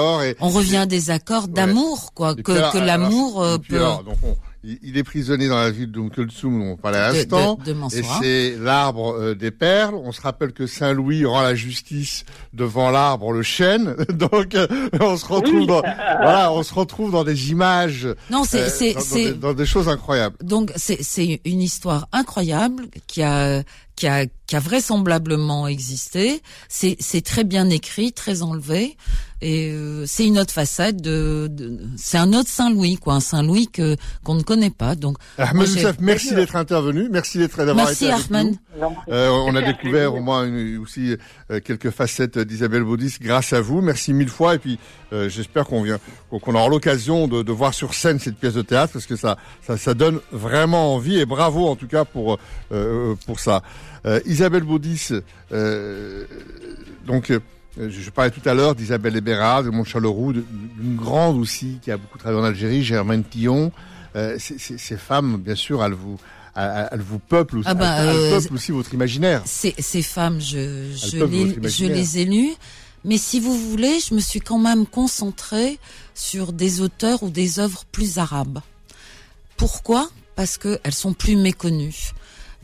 on 0.40 0.48
revient 0.48 0.78
à 0.78 0.87
des 0.87 1.10
accords 1.10 1.48
d'amour, 1.48 2.12
quoi. 2.14 2.34
Que, 2.34 2.72
que 2.72 2.78
l'amour 2.78 3.42
euh, 3.42 3.56
peut. 3.58 3.76
Alors, 3.76 4.04
donc 4.04 4.18
il 4.83 4.96
est 4.96 5.03
prisonnier 5.03 5.48
dans 5.48 5.59
la 5.59 5.70
ville 5.70 5.90
de 5.90 6.09
Kulsum, 6.09 6.62
on 6.62 6.77
parlait 6.77 6.98
à 6.98 7.12
l'instant. 7.12 7.59
Et 7.94 8.03
c'est 8.20 8.57
l'arbre 8.59 9.14
euh, 9.14 9.35
des 9.35 9.50
perles. 9.50 9.94
On 9.94 10.12
se 10.12 10.20
rappelle 10.20 10.53
que 10.53 10.66
Saint 10.66 10.92
Louis 10.92 11.24
rend 11.24 11.42
la 11.42 11.55
justice 11.55 12.24
devant 12.53 12.90
l'arbre 12.90 13.33
le 13.33 13.42
chêne. 13.42 13.94
Donc 14.12 14.55
euh, 14.55 14.66
on 15.00 15.16
se 15.16 15.27
retrouve 15.27 15.66
dans 15.66 15.83
voilà, 15.83 16.53
on 16.53 16.62
se 16.62 16.72
retrouve 16.72 17.12
dans 17.12 17.24
des 17.24 17.50
images. 17.50 18.09
Non, 18.31 18.44
c'est 18.44 18.62
euh, 18.62 19.00
c'est 19.00 19.33
dans, 19.33 19.48
dans, 19.48 19.55
des 19.55 19.66
choses 19.66 19.88
incroyables. 19.88 20.37
Donc 20.42 20.72
c'est 20.77 21.03
c'est 21.03 21.40
une 21.44 21.61
histoire 21.61 22.09
incroyable 22.12 22.87
qui 23.07 23.22
a 23.22 23.62
qui 23.96 24.07
a, 24.07 24.26
qui 24.46 24.57
a 24.57 24.61
vraisemblablement 24.61 25.68
existé. 25.68 26.42
C'est, 26.68 26.96
c'est 27.00 27.22
très 27.22 27.44
bien 27.44 27.70
écrit, 27.70 28.12
très 28.12 28.42
enlevé, 28.42 28.96
et 29.44 29.72
euh, 29.72 30.04
c'est 30.07 30.26
une 30.26 30.38
autre 30.38 30.52
facette 30.52 31.02
de, 31.02 31.48
de 31.50 31.78
c'est 31.98 32.16
un 32.16 32.33
autre 32.33 32.48
Saint 32.48 32.70
Louis, 32.70 32.96
quoi, 32.96 33.14
un 33.14 33.20
Saint 33.20 33.42
Louis 33.42 33.68
que 33.68 33.96
qu'on 34.22 34.37
ne 34.37 34.42
connaît 34.42 34.70
pas. 34.70 34.94
Donc, 34.94 35.18
Ahmed 35.37 35.68
Youssef, 35.68 35.96
merci 36.00 36.35
d'être 36.35 36.57
intervenu, 36.57 37.09
merci 37.11 37.37
d'être 37.37 37.59
d'avoir 37.59 37.76
merci 37.76 38.07
été 38.07 38.14
avec 38.14 38.30
Ahmed. 38.30 38.54
Euh, 39.09 39.28
on 39.28 39.54
a 39.54 39.61
découvert 39.61 40.14
au 40.14 40.20
moins 40.20 40.48
aussi 40.80 41.16
euh, 41.50 41.61
quelques 41.61 41.90
facettes 41.90 42.38
d'Isabelle 42.38 42.85
Baudis 42.85 43.16
grâce 43.20 43.52
à 43.52 43.61
vous. 43.61 43.83
Merci 43.83 44.14
mille 44.14 44.30
fois, 44.30 44.54
et 44.54 44.59
puis 44.59 44.78
euh, 45.12 45.28
j'espère 45.28 45.66
qu'on 45.66 45.83
vient, 45.83 45.98
qu'on 46.30 46.54
aura 46.54 46.68
l'occasion 46.68 47.28
de, 47.28 47.42
de, 47.42 47.52
voir 47.52 47.74
sur 47.74 47.92
scène 47.92 48.18
cette 48.18 48.37
pièce 48.37 48.54
de 48.54 48.62
théâtre 48.62 48.94
parce 48.94 49.07
que 49.07 49.16
ça, 49.16 49.37
ça, 49.66 49.76
ça 49.76 49.92
donne 49.92 50.20
vraiment 50.33 50.94
envie 50.94 51.18
et 51.18 51.26
bravo 51.26 51.68
en 51.68 51.76
tout 51.76 51.87
cas 51.87 52.07
pour 52.07 52.38
pour 53.26 53.40
ça. 53.40 53.62
Euh, 54.07 54.20
Isabelle 54.27 54.64
Baudis, 54.64 55.09
euh, 55.53 56.25
donc 57.07 57.31
euh, 57.31 57.40
je 57.77 58.11
parlais 58.11 58.31
tout 58.31 58.47
à 58.47 58.55
l'heure 58.55 58.75
d'Isabelle 58.75 59.16
Ebera, 59.16 59.62
de 59.62 59.70
Montchaloroux, 59.70 60.35
d'une 60.35 60.97
grande 60.97 61.38
aussi 61.38 61.79
qui 61.83 61.90
a 61.90 61.97
beaucoup 61.97 62.18
travaillé 62.18 62.40
en 62.40 62.44
Algérie, 62.44 62.85
Germaine 62.85 63.25
Tillon. 63.25 63.73
ces 64.38 64.97
femmes, 64.97 65.38
bien 65.38 65.55
sûr, 65.55 65.83
elles 65.83 65.94
vous, 65.94 66.18
elles 66.55 67.01
vous 67.01 67.18
peuplent 67.18 67.59
aussi, 67.59 67.68
ah 67.68 67.75
bah, 67.75 68.03
aussi 68.53 68.73
votre 68.73 68.92
imaginaire. 68.92 69.42
Ces, 69.47 69.75
ces 69.79 70.03
femmes, 70.03 70.40
je, 70.40 70.92
je, 70.94 71.25
les, 71.25 71.68
je 71.68 71.87
les 71.87 72.18
ai 72.18 72.25
lues. 72.27 72.55
Mais 73.05 73.18
si 73.18 73.38
vous 73.38 73.59
voulez, 73.59 74.01
je 74.01 74.14
me 74.14 74.20
suis 74.20 74.40
quand 74.40 74.59
même 74.59 74.87
concentrée 74.87 75.79
sur 76.14 76.53
des 76.53 76.81
auteurs 76.81 77.23
ou 77.23 77.31
des 77.31 77.59
œuvres 77.59 77.85
plus 77.90 78.18
arabes. 78.18 78.61
Pourquoi? 79.57 80.09
Parce 80.37 80.59
qu'elles 80.59 80.94
sont 80.94 81.12
plus 81.12 81.37
méconnues. 81.37 82.12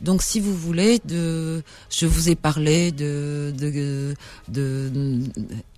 Donc, 0.01 0.23
si 0.23 0.39
vous 0.39 0.55
voulez, 0.55 0.99
de, 1.05 1.63
je 1.89 2.05
vous 2.05 2.29
ai 2.29 2.35
parlé 2.35 2.91
de, 2.91 3.53
de, 3.57 4.15
de, 4.47 4.91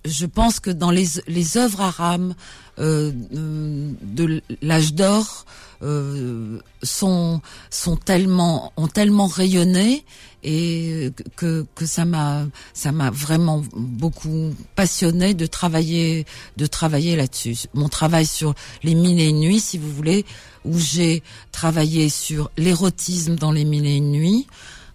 je 0.04 0.26
pense 0.26 0.60
que 0.60 0.70
dans 0.70 0.90
les, 0.90 1.06
les 1.28 1.56
œuvres 1.56 1.82
arabes 1.82 2.32
euh, 2.78 3.12
de 3.12 4.42
l'âge 4.62 4.94
d'or 4.94 5.44
euh, 5.82 6.58
sont, 6.82 7.40
sont 7.70 7.96
tellement, 7.96 8.72
ont 8.76 8.88
tellement 8.88 9.26
rayonné 9.26 10.04
et 10.44 11.10
que, 11.36 11.66
que 11.74 11.86
ça 11.86 12.04
m'a, 12.04 12.46
ça 12.74 12.92
m'a 12.92 13.10
vraiment 13.10 13.64
beaucoup 13.74 14.54
passionné 14.76 15.34
de 15.34 15.46
travailler, 15.46 16.26
de 16.56 16.66
travailler 16.66 17.16
là-dessus. 17.16 17.56
Mon 17.72 17.88
travail 17.88 18.26
sur 18.26 18.54
les 18.82 18.94
mille 18.94 19.20
et 19.20 19.28
une 19.28 19.40
nuits, 19.40 19.60
si 19.60 19.78
vous 19.78 19.90
voulez, 19.90 20.24
où 20.64 20.78
j'ai 20.78 21.22
travaillé 21.50 22.08
sur 22.08 22.50
l'érotisme 22.56 23.36
dans 23.36 23.52
les 23.52 23.64
mille 23.64 23.86
et 23.86 23.96
une 23.96 24.12
nuits. 24.12 24.46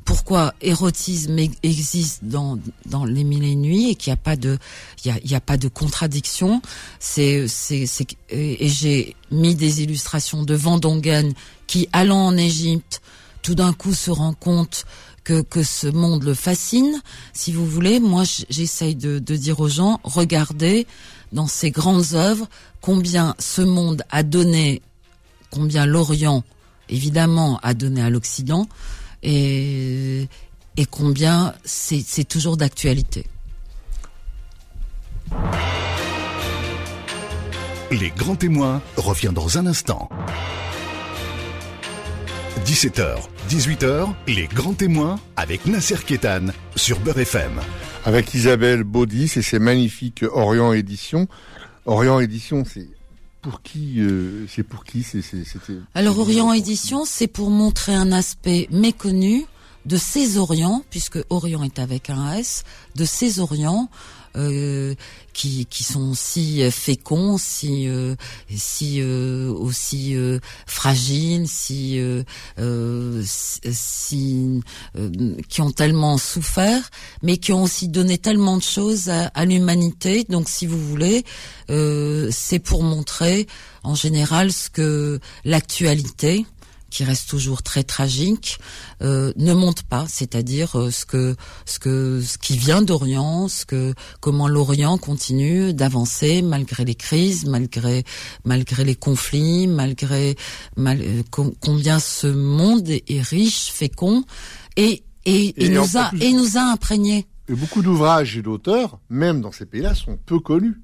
Pourquoi 0.06 0.56
érotisme 0.62 1.38
existe 1.62 2.24
dans 2.24 2.58
dans 2.88 3.06
les 3.06 3.24
mille 3.24 3.44
et 3.44 3.52
une 3.52 3.62
nuits 3.62 3.90
et 3.92 3.96
qu'il 3.96 4.10
n'y 4.12 4.16
a 4.16 4.24
pas 4.24 4.36
de 4.36 4.58
il 5.04 5.10
y 5.10 5.12
a, 5.12 5.20
y 5.24 5.36
a 5.36 5.42
pas 5.42 5.58
de 5.58 5.68
contradiction? 5.68 6.64
C'est 7.00 7.48
c'est 7.48 7.86
c'est 7.86 8.08
et 8.30 8.68
j'ai 8.70 9.16
mis 9.30 9.54
des 9.54 9.84
illustrations 9.84 10.42
de 10.42 10.56
Van 10.56 10.80
Dongen 10.80 11.34
qui 11.68 11.88
allant 11.92 12.26
en 12.26 12.38
Égypte 12.38 13.02
tout 13.44 13.56
d'un 13.56 13.72
coup 13.72 13.94
se 13.94 14.10
rend 14.10 14.34
compte 14.34 14.86
que, 15.34 15.64
ce 15.64 15.88
monde 15.88 16.24
le 16.24 16.34
fascine. 16.34 17.02
Si 17.34 17.52
vous 17.52 17.66
voulez, 17.66 18.00
moi 18.00 18.24
j'essaye 18.50 18.96
de, 18.96 19.20
de 19.20 19.36
dire 19.36 19.60
aux 19.60 19.70
gens, 19.70 20.00
regardez 20.04 20.88
dans 21.32 21.48
ces 21.48 21.72
grandes 21.72 22.14
œuvres 22.14 22.48
combien 22.82 23.36
ce 23.40 23.62
monde 23.62 24.04
a 24.10 24.24
donné 24.24 24.82
combien 25.52 25.86
l'Orient, 25.86 26.44
évidemment, 26.90 27.60
a 27.64 27.74
donné 27.74 28.02
à 28.02 28.10
l'Occident 28.10 28.68
et, 29.24 30.28
et 30.78 30.86
combien 30.86 31.54
c'est 31.64 32.28
toujours 32.28 32.58
d'actualité. 32.58 33.26
Les 37.92 38.12
grands 38.12 38.36
témoins 38.36 38.82
revient 38.98 39.32
dans 39.34 39.58
un 39.58 39.66
instant. 39.66 40.10
17h, 42.66 43.18
18h, 43.50 44.14
les 44.28 44.48
grands 44.48 44.74
témoins 44.74 45.20
avec 45.36 45.66
Nasser 45.66 45.98
Kétan 46.06 46.48
sur 46.76 47.00
Beurre 47.00 47.20
FM. 47.20 47.60
Avec 48.06 48.34
Isabelle 48.34 48.84
Baudis 48.84 49.32
et 49.36 49.42
ses 49.42 49.60
magnifiques 49.60 50.24
Orient 50.32 50.74
Éditions. 50.74 51.28
Orient 51.86 52.20
Éditions, 52.20 52.64
c'est 52.66 52.88
pour 53.42 53.62
qui 53.62 54.02
euh, 54.02 54.46
C'est 54.48 54.64
pour 54.64 54.84
qui 54.84 55.04
C'était. 55.04 55.78
Alors 55.96 56.20
Orient 56.20 56.52
Édition, 56.54 57.06
c'est 57.06 57.28
pour 57.28 57.50
montrer 57.50 57.94
un 57.94 58.12
aspect 58.12 58.68
méconnu 58.72 59.46
de 59.86 59.98
ces 59.98 60.38
Orients, 60.38 60.84
puisque 60.90 61.20
Orient 61.30 61.64
est 61.64 61.80
avec 61.80 62.10
un 62.10 62.34
S, 62.34 62.64
de 62.96 63.06
ces 63.06 63.40
Orients 63.40 63.90
euh, 64.36 64.96
qui, 65.34 65.66
qui 65.68 65.84
sont 65.84 66.14
si 66.14 66.70
féconds, 66.72 67.38
si 67.38 67.88
euh, 67.88 68.16
si 68.56 69.00
euh, 69.02 69.52
aussi 69.54 70.16
euh, 70.16 70.40
fragiles, 70.68 71.48
si 71.48 72.00
si 73.72 74.62
qui 75.50 75.62
ont 75.62 75.72
tellement 75.72 76.18
souffert, 76.18 76.90
mais 77.24 77.38
qui 77.38 77.54
ont 77.54 77.64
aussi 77.64 77.88
donné 77.88 78.18
tellement 78.18 78.58
de 78.58 78.64
choses 78.64 79.10
à, 79.10 79.28
à 79.28 79.46
l'humanité. 79.46 80.26
Donc, 80.30 80.50
si 80.50 80.66
vous 80.68 80.80
voulez, 80.80 81.24
c'est 81.68 82.60
pour 82.60 82.84
montrer 82.84 83.48
en 83.84 83.96
général 83.96 84.52
ce 84.52 84.70
que 84.70 85.20
l'actualité 85.46 86.46
qui 86.90 87.04
reste 87.04 87.30
toujours 87.30 87.64
très 87.64 87.84
tragique, 87.84 88.60
euh, 89.02 89.32
ne 89.36 89.54
monte 89.54 89.84
pas, 89.84 90.06
c'est-à-dire 90.08 90.78
euh, 90.78 90.92
ce 90.92 91.06
que 91.06 91.36
ce 91.66 91.80
que 91.80 92.22
ce 92.22 92.38
qui 92.38 92.58
vient 92.58 92.82
d'Orient, 92.82 93.48
ce 93.48 93.66
que 93.66 93.94
comment 94.20 94.48
l'Orient 94.48 94.98
continue 94.98 95.74
d'avancer 95.74 96.42
malgré 96.42 96.86
les 96.86 96.96
crises, 96.96 97.46
malgré 97.46 98.04
malgré 98.44 98.84
les 98.84 98.96
conflits, 98.96 99.68
malgré 99.68 100.36
mal, 100.76 101.00
euh, 101.02 101.24
combien 101.60 102.00
ce 102.00 102.28
monde 102.28 102.90
est 102.90 103.22
riche, 103.22 103.72
fécond 103.72 104.24
et 104.76 105.04
et, 105.26 105.66
et, 105.66 105.70
nous 105.70 105.98
a 105.98 106.12
et 106.20 106.34
nous 106.34 106.58
a 106.58 106.62
imprégné. 106.62 107.28
Et 107.50 107.54
beaucoup 107.54 107.82
d'ouvrages 107.82 108.38
et 108.38 108.42
d'auteurs, 108.42 109.00
même 109.10 109.42
dans 109.42 109.52
ces 109.52 109.66
pays-là, 109.66 109.96
sont 109.96 110.18
peu 110.26 110.40
connus 110.40 110.82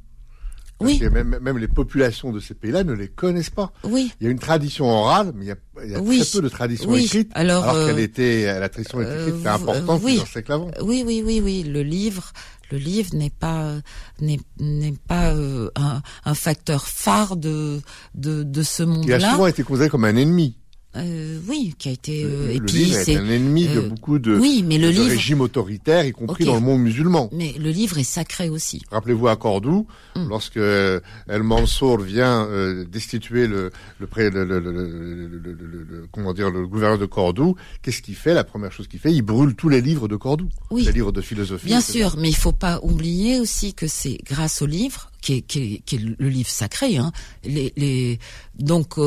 oui. 0.82 1.02
même, 1.10 1.40
même 1.42 1.58
les 1.58 1.68
populations 1.68 2.32
de 2.32 2.40
ces 2.40 2.54
pays-là 2.54 2.84
ne 2.84 2.94
les 2.94 3.08
connaissent 3.08 3.50
pas. 3.50 3.72
Oui. 3.84 4.12
Il 4.20 4.26
y 4.26 4.28
a 4.28 4.32
une 4.32 4.40
tradition 4.40 4.86
orale, 4.86 5.32
mais 5.36 5.46
il 5.46 5.48
y 5.48 5.52
a, 5.52 5.56
il 5.84 5.92
y 5.92 5.96
a 5.96 6.02
très 6.02 6.32
peu 6.32 6.42
de 6.42 6.50
tradition 6.50 6.90
oui. 6.90 7.06
écrite. 7.06 7.32
Alors, 7.34 7.64
alors 7.64 7.88
qu'elle 7.88 8.00
euh, 8.00 8.04
était, 8.04 8.60
la 8.60 8.70
tradition 8.70 9.02
écrite 9.02 9.16
euh, 9.18 9.40
était 9.40 9.48
importante 9.48 10.02
oui. 10.04 10.12
plusieurs 10.12 10.28
siècles 10.28 10.52
avant. 10.52 10.72
Oui, 10.82 11.04
oui, 11.06 11.24
oui, 11.26 11.42
oui. 11.42 11.64
Le 11.64 11.82
livre, 11.82 12.34
le 12.72 12.78
livre 12.78 13.16
n'est 13.16 13.30
pas 13.30 13.76
n'est 14.20 14.40
n'est 14.60 14.96
pas 15.08 15.34
euh, 15.34 15.70
un, 15.76 16.02
un, 16.26 16.34
facteur 16.34 16.88
phare 16.88 17.38
de 17.38 17.80
de, 18.14 18.44
de 18.44 18.64
ce 18.64 18.84
monde-là. 18.84 19.18
Il 19.18 19.24
a 19.24 19.32
souvent 19.32 19.48
été 19.48 19.64
considéré 19.64 19.90
comme 19.90 20.06
un 20.06 20.16
ennemi. 20.16 20.58
Euh, 20.96 21.40
oui, 21.48 21.74
qui 21.78 21.90
a 21.90 21.92
été. 21.92 22.24
Euh, 22.24 22.54
et 22.54 22.60
puis 22.62 22.92
c'est 22.92 23.18
un 23.18 23.30
ennemi 23.30 23.68
de 23.68 23.80
euh, 23.80 23.90
beaucoup 23.90 24.18
de, 24.18 24.38
oui, 24.38 24.64
mais 24.66 24.78
le 24.78 24.90
livre... 24.90 25.10
régimes 25.10 25.42
autoritaires, 25.42 26.06
y 26.06 26.12
compris 26.12 26.46
dans 26.46 26.56
le 26.56 26.62
monde 26.62 26.82
musulman. 26.82 27.30
Mais 27.34 27.54
le 27.60 27.70
livre 27.70 27.98
est 27.98 28.04
sacré 28.04 28.50
aussi. 28.50 28.82
Rappelez-vous 28.92 29.28
à 29.28 29.36
Cordoue, 29.36 29.88
mm. 30.16 30.30
lorsque 30.30 30.58
El 30.58 31.44
Mansour 31.44 32.00
vient 32.00 32.48
euh, 32.48 32.86
destituer 32.86 33.48
le 33.48 33.72
le, 34.00 34.08
pré, 34.08 34.30
le, 34.30 34.46
le, 34.46 34.60
le, 34.60 36.08
comment 36.12 36.34
dire 36.34 36.50
le 36.50 36.68
gouverneur 36.68 36.98
de 36.98 37.06
Cordoue, 37.06 37.56
qu'est-ce 37.82 38.02
qu'il 38.02 38.16
fait? 38.16 38.34
La 38.34 38.44
première 38.44 38.72
chose 38.72 38.88
qu'il 38.88 39.00
fait, 39.00 39.14
il 39.14 39.22
brûle 39.22 39.56
tous 39.56 39.70
les 39.70 39.82
livres 39.82 40.08
de 40.08 40.16
Cordoue, 40.16 40.50
oui. 40.72 40.84
les 40.86 40.92
livres 40.92 41.12
de 41.12 41.22
philosophie. 41.22 41.68
Bien 41.68 41.82
sûr, 41.82 42.16
mais 42.18 42.30
il 42.30 42.36
faut 42.36 42.52
pas 42.52 42.80
oublier 42.84 43.40
aussi 43.40 43.74
que 43.74 43.88
c'est 43.88 44.18
grâce 44.26 44.62
au 44.62 44.66
livre 44.66 45.12
qui 45.22 45.34
est, 45.34 45.42
qui 45.42 45.60
est, 45.60 45.82
qui 45.86 45.96
est 45.96 46.02
le 46.18 46.30
livre 46.30 46.50
sacré. 46.50 46.98
Hein, 46.98 47.12
les, 47.44 47.74
les 47.76 48.20
donc 48.60 48.98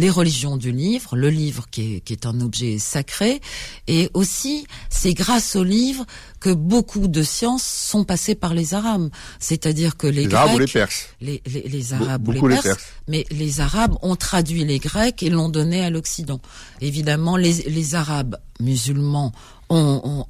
les 0.00 0.08
religions 0.08 0.56
du 0.56 0.72
livre, 0.72 1.14
le 1.14 1.28
livre 1.28 1.66
qui 1.70 1.96
est, 1.96 2.00
qui 2.00 2.14
est 2.14 2.24
un 2.24 2.40
objet 2.40 2.78
sacré, 2.78 3.40
et 3.86 4.08
aussi 4.14 4.66
c'est 4.88 5.12
grâce 5.12 5.56
au 5.56 5.62
livre 5.62 6.06
que 6.40 6.48
beaucoup 6.48 7.06
de 7.06 7.22
sciences 7.22 7.64
sont 7.64 8.04
passées 8.04 8.34
par 8.34 8.54
les 8.54 8.72
Arabes. 8.72 9.10
C'est-à-dire 9.38 9.98
que 9.98 10.06
les, 10.06 10.22
Les 10.22 10.28
Grecs, 10.28 10.34
Arabes 10.34 10.54
ou 10.54 10.58
les 10.58 10.66
Perses 10.66 11.06
les, 11.20 11.42
les, 11.44 11.62
les 11.68 11.92
Arabes 11.92 12.26
ou 12.26 12.32
les 12.32 12.40
Perses, 12.40 12.62
Perses. 12.62 12.88
mais 13.08 13.26
les 13.30 13.60
Arabes 13.60 13.96
ont 14.00 14.16
traduit 14.16 14.64
les 14.64 14.78
Grecs 14.78 15.22
et 15.22 15.28
l'ont 15.28 15.50
donné 15.50 15.84
à 15.84 15.90
l'Occident. 15.90 16.40
Évidemment, 16.80 17.36
les, 17.36 17.52
les 17.52 17.94
Arabes 17.94 18.36
musulmans 18.58 19.32
ont, 19.70 20.26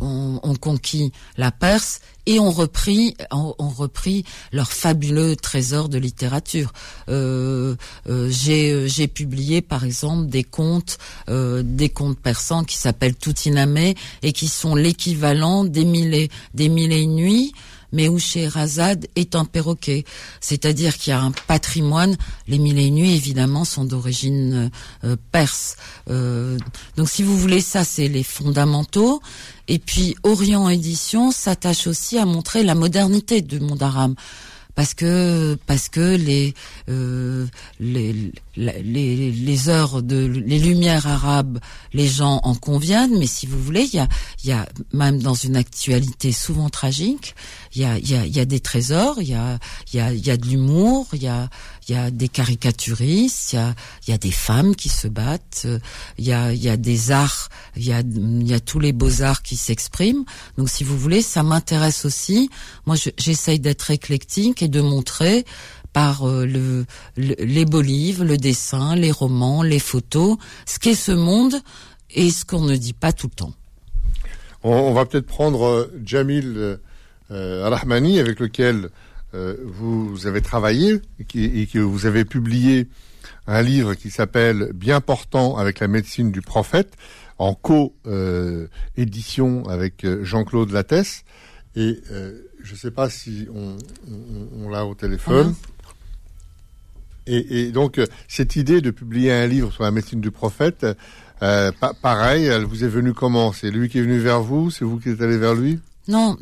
ont, 0.00 0.54
conquis 0.60 1.12
la 1.36 1.50
Perse 1.52 2.00
et 2.26 2.40
ont 2.40 2.50
repris, 2.50 3.16
ont, 3.30 3.54
repris 3.58 4.24
leur 4.52 4.72
fabuleux 4.72 5.36
trésor 5.36 5.88
de 5.88 5.98
littérature. 5.98 6.72
Euh, 7.08 7.76
euh, 8.08 8.28
j'ai, 8.30 9.08
publié 9.08 9.62
par 9.62 9.84
exemple 9.84 10.26
des 10.28 10.44
contes, 10.44 10.98
euh, 11.28 11.62
des 11.64 11.88
contes 11.88 12.18
persans 12.18 12.64
qui 12.64 12.76
s'appellent 12.76 13.16
Toutinamé 13.16 13.94
et 14.22 14.32
qui 14.32 14.48
sont 14.48 14.74
l'équivalent 14.74 15.64
des 15.64 15.84
mille 15.84 16.28
des 16.54 16.68
mille 16.68 16.92
et 16.92 17.06
nuits 17.06 17.52
mais 17.92 18.08
où 18.08 18.18
Scheherazade 18.18 19.06
est 19.16 19.34
un 19.34 19.44
perroquet. 19.44 20.04
C'est-à-dire 20.40 20.96
qu'il 20.96 21.12
y 21.12 21.14
a 21.14 21.20
un 21.20 21.32
patrimoine. 21.46 22.16
Les 22.46 22.58
mille 22.58 22.78
et 22.78 22.86
une 22.86 22.98
nuits, 22.98 23.14
évidemment, 23.14 23.64
sont 23.64 23.84
d'origine 23.84 24.70
euh, 25.04 25.16
perse. 25.32 25.76
Euh, 26.10 26.58
donc, 26.96 27.08
si 27.08 27.22
vous 27.22 27.36
voulez, 27.36 27.60
ça, 27.60 27.84
c'est 27.84 28.08
les 28.08 28.22
fondamentaux. 28.22 29.22
Et 29.68 29.78
puis, 29.78 30.16
Orient 30.22 30.68
Édition 30.68 31.30
s'attache 31.30 31.86
aussi 31.86 32.18
à 32.18 32.24
montrer 32.24 32.62
la 32.62 32.74
modernité 32.74 33.42
du 33.42 33.60
monde 33.60 33.82
arabe. 33.82 34.14
Parce 34.78 34.94
que 34.94 35.58
parce 35.66 35.88
que 35.88 36.14
les 36.14 36.54
euh, 36.88 37.48
les, 37.80 38.30
les 38.54 39.32
les 39.32 39.68
heures 39.68 40.04
de 40.04 40.24
les 40.24 40.60
lumières 40.60 41.08
arabes, 41.08 41.58
les 41.92 42.06
gens 42.06 42.38
en 42.44 42.54
conviennent. 42.54 43.18
Mais 43.18 43.26
si 43.26 43.46
vous 43.46 43.60
voulez, 43.60 43.88
il 43.92 43.96
y 43.96 43.98
a 43.98 44.06
il 44.44 44.50
y 44.50 44.52
a 44.52 44.68
même 44.92 45.20
dans 45.20 45.34
une 45.34 45.56
actualité 45.56 46.30
souvent 46.30 46.68
tragique, 46.68 47.34
il 47.74 47.82
y 47.82 47.84
a 47.84 47.98
il 47.98 48.08
y 48.08 48.14
a 48.14 48.24
il 48.24 48.36
y 48.36 48.38
a 48.38 48.44
des 48.44 48.60
trésors, 48.60 49.16
il 49.20 49.30
y 49.30 49.34
a 49.34 49.58
il 49.92 49.96
y 49.96 50.00
a 50.00 50.12
il 50.12 50.24
y 50.24 50.30
a 50.30 50.36
de 50.36 50.46
l'humour, 50.46 51.08
il 51.12 51.24
y 51.24 51.26
a 51.26 51.50
il 51.88 51.94
y 51.94 51.98
a 51.98 52.10
des 52.10 52.28
caricaturistes, 52.28 53.52
il 53.54 53.56
y 53.56 53.58
a 53.58 53.74
y 54.08 54.12
a 54.12 54.18
des 54.18 54.30
femmes 54.30 54.74
qui 54.76 54.88
se 54.88 55.08
battent, 55.08 55.62
euh, 55.64 55.78
il 56.18 56.26
y 56.26 56.32
a 56.32 56.52
y 56.52 56.68
a 56.68 56.76
des 56.76 57.10
arts, 57.10 57.48
il 57.76 57.84
y 57.84 57.92
a 57.92 58.02
y 58.02 58.52
a 58.54 58.60
tous 58.60 58.78
les 58.80 58.92
beaux 58.92 59.22
arts 59.22 59.42
qui 59.42 59.56
s'expriment. 59.56 60.24
Donc 60.56 60.68
si 60.68 60.84
vous 60.84 60.98
voulez, 60.98 61.22
ça 61.22 61.42
m'intéresse 61.42 62.04
aussi. 62.04 62.50
Moi, 62.86 62.96
je- 62.96 63.10
j'essaye 63.18 63.58
d'être 63.60 63.90
éclectique 63.90 64.62
et 64.62 64.68
de 64.68 64.80
montrer 64.80 65.44
par 65.92 66.28
euh, 66.28 66.44
le, 66.44 66.84
le- 67.16 67.34
les 67.38 67.64
beaux 67.64 67.82
le 67.82 68.36
dessin, 68.36 68.94
les 68.94 69.10
romans, 69.10 69.62
les 69.62 69.78
photos, 69.78 70.36
ce 70.66 70.78
qu'est 70.78 70.94
ce 70.94 71.12
monde 71.12 71.54
et 72.10 72.30
ce 72.30 72.44
qu'on 72.44 72.62
ne 72.62 72.76
dit 72.76 72.92
pas 72.92 73.12
tout 73.12 73.28
le 73.28 73.34
temps. 73.34 73.54
On, 74.62 74.92
va 74.92 75.06
peut-être 75.06 75.26
prendre 75.26 75.64
euh, 75.64 75.92
Jamil 76.04 76.54
euh, 76.56 76.76
euh, 77.30 77.68
Rahmani, 77.68 78.18
avec 78.18 78.40
lequel 78.40 78.90
euh, 79.34 79.56
vous 79.64 80.26
avez 80.26 80.40
travaillé 80.40 81.00
et, 81.20 81.24
qui- 81.24 81.60
et 81.60 81.66
que 81.66 81.78
vous 81.78 82.06
avez 82.06 82.24
publié 82.24 82.88
un 83.46 83.62
livre 83.62 83.94
qui 83.94 84.10
s'appelle 84.10 84.70
Bien 84.74 85.00
portant 85.00 85.56
avec 85.56 85.80
la 85.80 85.88
médecine 85.88 86.32
du 86.32 86.40
prophète, 86.40 86.94
en 87.38 87.54
co-édition 87.54 89.66
avec 89.68 90.04
euh, 90.04 90.24
Jean-Claude 90.24 90.70
Lattès. 90.70 91.24
Et 91.76 92.00
euh, 92.10 92.40
je 92.62 92.72
ne 92.72 92.78
sais 92.78 92.90
pas 92.90 93.10
si 93.10 93.46
on, 93.54 93.76
on- 94.10 94.64
on 94.64 94.68
l'a 94.70 94.86
au 94.86 94.94
téléphone. 94.94 95.54
Et, 97.26 97.60
et 97.66 97.72
donc, 97.72 98.00
cette 98.26 98.56
idée 98.56 98.80
de 98.80 98.90
publier 98.90 99.32
un 99.32 99.46
livre 99.46 99.70
sur 99.72 99.82
la 99.82 99.90
médecine 99.90 100.20
du 100.20 100.30
prophète, 100.30 100.86
euh, 101.42 101.70
pa- 101.78 101.92
pareil, 101.94 102.46
elle 102.46 102.64
vous 102.64 102.84
est 102.84 102.88
venue 102.88 103.12
comment? 103.12 103.52
C'est 103.52 103.70
lui 103.70 103.88
qui 103.90 103.98
est 103.98 104.02
venu 104.02 104.18
vers 104.18 104.40
vous? 104.40 104.70
C'est 104.70 104.84
vous 104.86 104.98
qui 104.98 105.10
êtes 105.10 105.20
allé 105.20 105.36
vers 105.36 105.54
lui? 105.54 105.78
Non, 106.08 106.38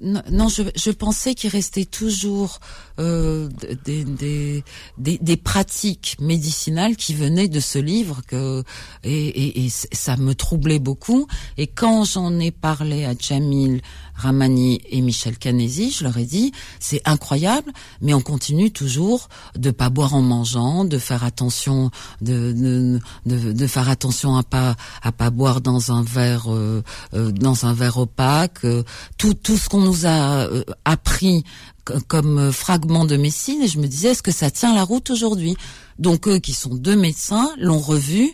non, 0.00 0.48
je, 0.48 0.62
je 0.76 0.90
pensais 0.90 1.34
qu'il 1.34 1.50
restait 1.50 1.84
toujours 1.84 2.60
euh, 2.98 3.48
des, 3.84 4.04
des, 4.04 4.64
des, 4.98 5.18
des 5.18 5.36
pratiques 5.36 6.16
médicinales 6.20 6.96
qui 6.96 7.14
venaient 7.14 7.48
de 7.48 7.60
ce 7.60 7.78
livre 7.78 8.22
que 8.26 8.62
et, 9.04 9.28
et, 9.28 9.66
et 9.66 9.68
ça 9.70 10.16
me 10.16 10.34
troublait 10.34 10.78
beaucoup. 10.78 11.26
Et 11.56 11.66
quand 11.66 12.04
j'en 12.04 12.38
ai 12.38 12.50
parlé 12.50 13.04
à 13.04 13.14
Jamil 13.18 13.80
Ramani 14.14 14.80
et 14.90 15.00
Michel 15.00 15.38
Canesi, 15.38 15.90
je 15.90 16.04
leur 16.04 16.16
ai 16.18 16.24
dit 16.24 16.52
c'est 16.80 17.02
incroyable, 17.04 17.72
mais 18.00 18.14
on 18.14 18.20
continue 18.20 18.70
toujours 18.70 19.28
de 19.56 19.70
pas 19.70 19.90
boire 19.90 20.14
en 20.14 20.22
mangeant, 20.22 20.84
de 20.84 20.98
faire 20.98 21.24
attention, 21.24 21.90
de, 22.20 23.00
de, 23.26 23.52
de 23.52 23.66
faire 23.66 23.88
attention 23.88 24.36
à 24.36 24.42
pas 24.42 24.76
à 25.02 25.12
pas 25.12 25.30
boire 25.30 25.60
dans 25.60 25.92
un 25.92 26.02
verre 26.02 26.52
euh, 26.52 26.82
euh, 27.14 27.30
dans 27.30 27.66
un 27.66 27.74
verre 27.74 27.98
opaque, 27.98 28.64
euh, 28.64 28.82
tout 29.18 29.34
tout 29.34 29.56
ce 29.56 29.68
qu'on 29.68 29.87
nous 29.88 30.06
a 30.06 30.46
euh, 30.46 30.62
appris 30.84 31.44
co- 31.84 31.94
comme 32.06 32.52
fragment 32.52 33.04
de 33.04 33.16
médecine 33.16 33.62
et 33.62 33.68
je 33.68 33.78
me 33.78 33.86
disais 33.86 34.08
est-ce 34.10 34.22
que 34.22 34.32
ça 34.32 34.50
tient 34.50 34.74
la 34.74 34.84
route 34.84 35.10
aujourd'hui? 35.10 35.56
Donc 35.98 36.28
eux 36.28 36.38
qui 36.38 36.52
sont 36.52 36.74
deux 36.74 36.96
médecins 36.96 37.48
l'ont 37.58 37.78
revu 37.80 38.30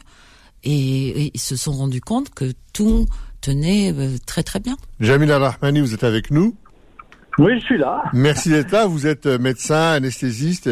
et, 0.65 1.09
et 1.27 1.31
ils 1.35 1.41
se 1.41 1.57
sont 1.57 1.73
rendus 1.73 2.01
compte 2.01 2.31
que 2.35 2.53
tout 2.73 3.07
tenait 3.41 3.93
euh, 3.93 4.17
très 4.27 4.43
très 4.43 4.61
bien. 4.61 4.77
Jamil 5.01 5.31
Rahmani, 5.33 5.81
vous 5.81 5.95
êtes 5.95 6.05
avec 6.05 6.31
nous? 6.31 6.57
Oui, 7.37 7.59
je 7.59 7.65
suis 7.65 7.79
là. 7.79 8.05
Merci 8.13 8.51
d'être 8.51 8.71
là. 8.71 8.87
Vous 8.87 9.09
êtes 9.09 9.27
euh, 9.27 9.39
médecin, 9.41 9.91
anesthésiste. 9.99 10.69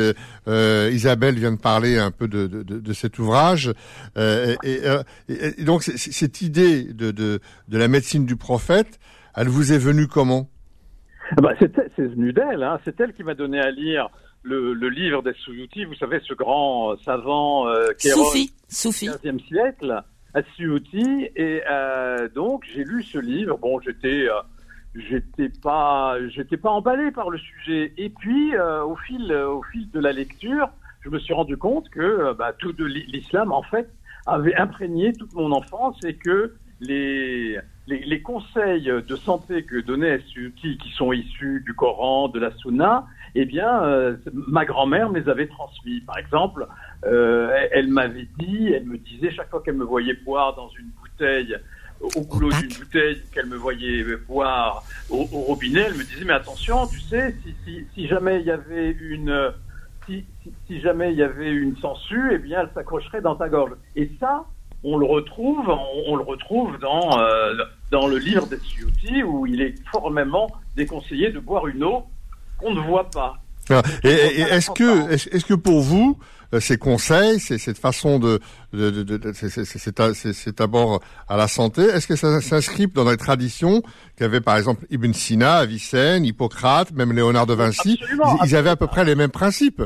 Euh, 0.46 0.90
Isabelle 0.92 1.36
vient 1.36 1.50
de 1.50 1.56
parler 1.58 1.98
un 1.98 2.12
peu 2.12 2.28
de, 2.28 2.46
de, 2.46 2.92
cet 2.92 3.18
ouvrage. 3.18 3.72
Euh, 4.16 4.54
et, 4.62 4.80
et- 5.28 5.60
et 5.60 5.64
donc, 5.64 5.82
cette 5.82 6.40
idée 6.40 6.84
de, 6.84 7.10
de, 7.10 7.40
de 7.68 7.78
la 7.78 7.88
médecine 7.88 8.26
du 8.26 8.36
prophète, 8.36 9.00
elle 9.34 9.48
vous 9.48 9.72
est 9.72 9.78
venue 9.78 10.06
comment? 10.06 10.48
Ah 11.30 11.40
bah, 11.40 11.52
c'est 11.58 11.72
c'est 11.96 12.06
venu 12.06 12.32
d'elle. 12.32 12.62
Hein. 12.62 12.78
C'est 12.84 13.00
elle 13.00 13.12
qui 13.14 13.22
m'a 13.22 13.34
donné 13.34 13.60
à 13.60 13.70
lire 13.70 14.08
le, 14.42 14.74
le 14.74 14.88
livre 14.88 15.22
des 15.22 15.32
Suyuti. 15.34 15.84
Vous 15.84 15.94
savez, 15.94 16.20
ce 16.26 16.34
grand 16.34 16.92
euh, 16.92 16.96
savant 17.04 17.68
euh, 17.68 17.88
Kéron 17.98 18.24
Soufi, 18.24 18.52
Soufi. 18.68 19.08
du 19.08 19.30
XVe 19.32 19.38
siècle, 19.46 20.02
Suyuti. 20.56 21.28
Et 21.36 21.62
euh, 21.70 22.28
donc, 22.34 22.64
j'ai 22.74 22.84
lu 22.84 23.02
ce 23.02 23.18
livre. 23.18 23.56
Bon, 23.58 23.80
j'étais... 23.80 24.28
euh, 24.28 24.40
J'étais 24.94 25.48
pas, 25.48 26.16
j'étais 26.28 26.58
pas 26.58 26.68
emballé 26.68 27.10
par 27.12 27.30
le 27.30 27.38
sujet. 27.38 27.94
Et 27.96 28.10
puis, 28.10 28.54
euh, 28.54 28.84
au 28.84 28.94
fil, 28.94 29.32
au 29.32 29.62
fil 29.72 29.90
de 29.90 29.98
la 29.98 30.12
lecture, 30.12 30.68
je 31.00 31.08
me 31.08 31.18
suis 31.18 31.32
rendu 31.32 31.56
compte 31.56 31.88
que 31.88 31.98
euh, 32.00 32.34
bah, 32.34 32.52
tout 32.52 32.74
de 32.74 32.84
l'i- 32.84 33.06
l'islam, 33.06 33.52
en 33.52 33.62
fait, 33.62 33.88
avait 34.26 34.54
imprégné 34.54 35.14
toute 35.14 35.32
mon 35.32 35.50
enfance 35.52 35.96
et 36.04 36.14
que 36.16 36.52
les, 36.82 37.58
les, 37.86 38.04
les 38.04 38.22
conseils 38.22 38.84
de 38.84 39.16
santé 39.16 39.64
que 39.64 39.80
donnait 39.80 40.18
Suyuti, 40.26 40.76
qui 40.78 40.90
sont 40.90 41.12
issus 41.12 41.62
du 41.64 41.74
Coran, 41.74 42.28
de 42.28 42.38
la 42.38 42.50
Sunna, 42.56 43.06
eh 43.34 43.44
bien, 43.44 43.82
euh, 43.84 44.16
ma 44.32 44.64
grand-mère 44.64 45.08
me 45.10 45.20
les 45.20 45.28
avait 45.28 45.46
transmis. 45.46 46.00
Par 46.00 46.18
exemple, 46.18 46.66
euh, 47.04 47.50
elle, 47.70 47.88
m'avait 47.88 48.28
dit, 48.38 48.72
elle 48.72 48.84
me 48.84 48.98
disait 48.98 49.30
chaque 49.30 49.48
fois 49.48 49.62
qu'elle 49.62 49.76
me 49.76 49.84
voyait 49.84 50.14
boire 50.24 50.54
dans 50.54 50.68
une 50.78 50.90
bouteille, 51.00 51.56
au 52.16 52.20
goulot 52.22 52.50
d'une 52.50 52.68
bouteille 52.68 53.22
qu'elle 53.32 53.46
me 53.46 53.56
voyait 53.56 54.04
boire 54.26 54.82
au, 55.08 55.20
au 55.32 55.40
robinet, 55.42 55.82
elle 55.82 55.94
me 55.94 56.02
disait 56.02 56.24
mais 56.24 56.32
attention, 56.32 56.86
tu 56.88 56.98
sais, 56.98 57.36
si, 57.44 57.54
si, 57.64 57.86
si 57.94 58.08
jamais 58.08 58.40
il 58.40 58.46
y 58.46 58.50
avait 58.50 58.90
une 58.90 59.52
si, 60.06 60.24
si, 60.42 60.52
si 60.66 60.80
jamais 60.80 61.12
il 61.12 61.18
y 61.18 61.22
avait 61.22 61.52
une 61.52 61.76
sangsue, 61.76 62.30
eh 62.32 62.38
bien 62.38 62.62
elle 62.62 62.70
s'accrocherait 62.74 63.20
dans 63.20 63.36
ta 63.36 63.48
gorge. 63.48 63.72
Et 63.94 64.10
ça, 64.18 64.46
on 64.84 64.96
le 64.98 65.06
retrouve, 65.06 65.68
on, 65.68 66.12
on 66.12 66.16
le 66.16 66.22
retrouve 66.24 66.78
dans 66.80 67.18
euh, 67.18 67.54
dans 67.90 68.06
le 68.06 68.18
livre 68.18 68.46
des 68.46 68.58
Suyuti 68.58 69.22
où 69.22 69.46
il 69.46 69.60
est 69.60 69.74
formellement 69.90 70.50
déconseillé 70.76 71.30
de 71.30 71.38
boire 71.38 71.66
une 71.66 71.84
eau 71.84 72.04
qu'on 72.58 72.74
ne 72.74 72.80
voit 72.80 73.08
pas. 73.10 73.34
Ah, 73.70 73.82
Et, 74.02 74.08
est-ce 74.08 74.70
que, 74.72 75.12
est-ce 75.12 75.44
que 75.44 75.54
pour 75.54 75.82
vous, 75.82 76.18
euh, 76.52 76.58
ces 76.58 76.78
conseils, 76.78 77.38
cette 77.38 77.78
façon 77.78 78.18
de, 78.18 78.40
de, 78.72 78.90
de, 78.90 79.02
de- 79.04 79.32
à 81.28 81.36
la 81.36 81.48
santé, 81.48 81.82
est-ce 81.82 82.06
que 82.06 82.16
ça 82.16 82.40
s'inscrit 82.40 82.88
dans 82.88 83.08
les 83.08 83.16
traditions 83.16 83.82
qu'avaient 84.16 84.40
par 84.40 84.56
exemple 84.56 84.84
Ibn 84.90 85.12
Sina, 85.12 85.54
Avicenne, 85.58 86.24
Hippocrate, 86.24 86.90
même 86.92 87.12
Léonard 87.12 87.46
de 87.46 87.54
Vinci? 87.54 87.98
Absolument. 88.00 88.38
ils, 88.42 88.48
ils 88.48 88.56
avaient 88.56 88.70
à 88.70 88.76
peu 88.76 88.86
près 88.88 89.04
les 89.04 89.14
mêmes 89.14 89.30
principes. 89.30 89.82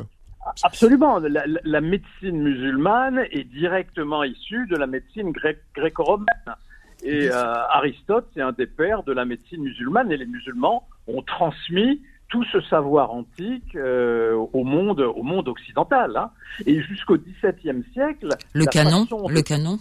Absolument. 0.63 1.19
La, 1.19 1.47
la- 1.47 1.61
la 1.65 1.81
médecine 1.81 2.43
musulmane 2.43 3.21
est 3.31 3.45
directement 3.45 4.23
issue 4.25 4.67
de 4.67 4.77
la 4.77 4.87
médecine 4.87 5.33
gréco-romaine. 5.75 6.27
Et 7.03 7.29
euh, 7.31 7.55
Aristote, 7.71 8.27
c'est 8.35 8.41
un 8.43 8.53
des 8.53 8.67
pères 8.67 9.03
de 9.03 9.13
la 9.13 9.25
médecine 9.25 9.63
musulmane. 9.63 10.11
Et 10.13 10.17
les 10.17 10.27
musulmans 10.27 10.87
ont 11.09 11.23
transmis 11.23 12.03
tout 12.29 12.43
ce 12.53 12.61
savoir 12.63 13.13
antique 13.13 13.77
euh, 13.77 14.35
au 14.53 14.65
monde, 14.65 15.01
au 15.01 15.23
monde 15.23 15.49
occidental. 15.49 16.17
hein. 16.17 16.31
Et 16.67 16.81
jusqu'au 16.83 17.17
XVIIe 17.19 17.85
siècle, 17.93 18.29
Le 18.53 18.65
la 18.65 18.71
canon, 18.71 19.05
façon 19.05 19.29
de- 19.29 19.33
le 19.35 19.43
canon. 19.43 19.79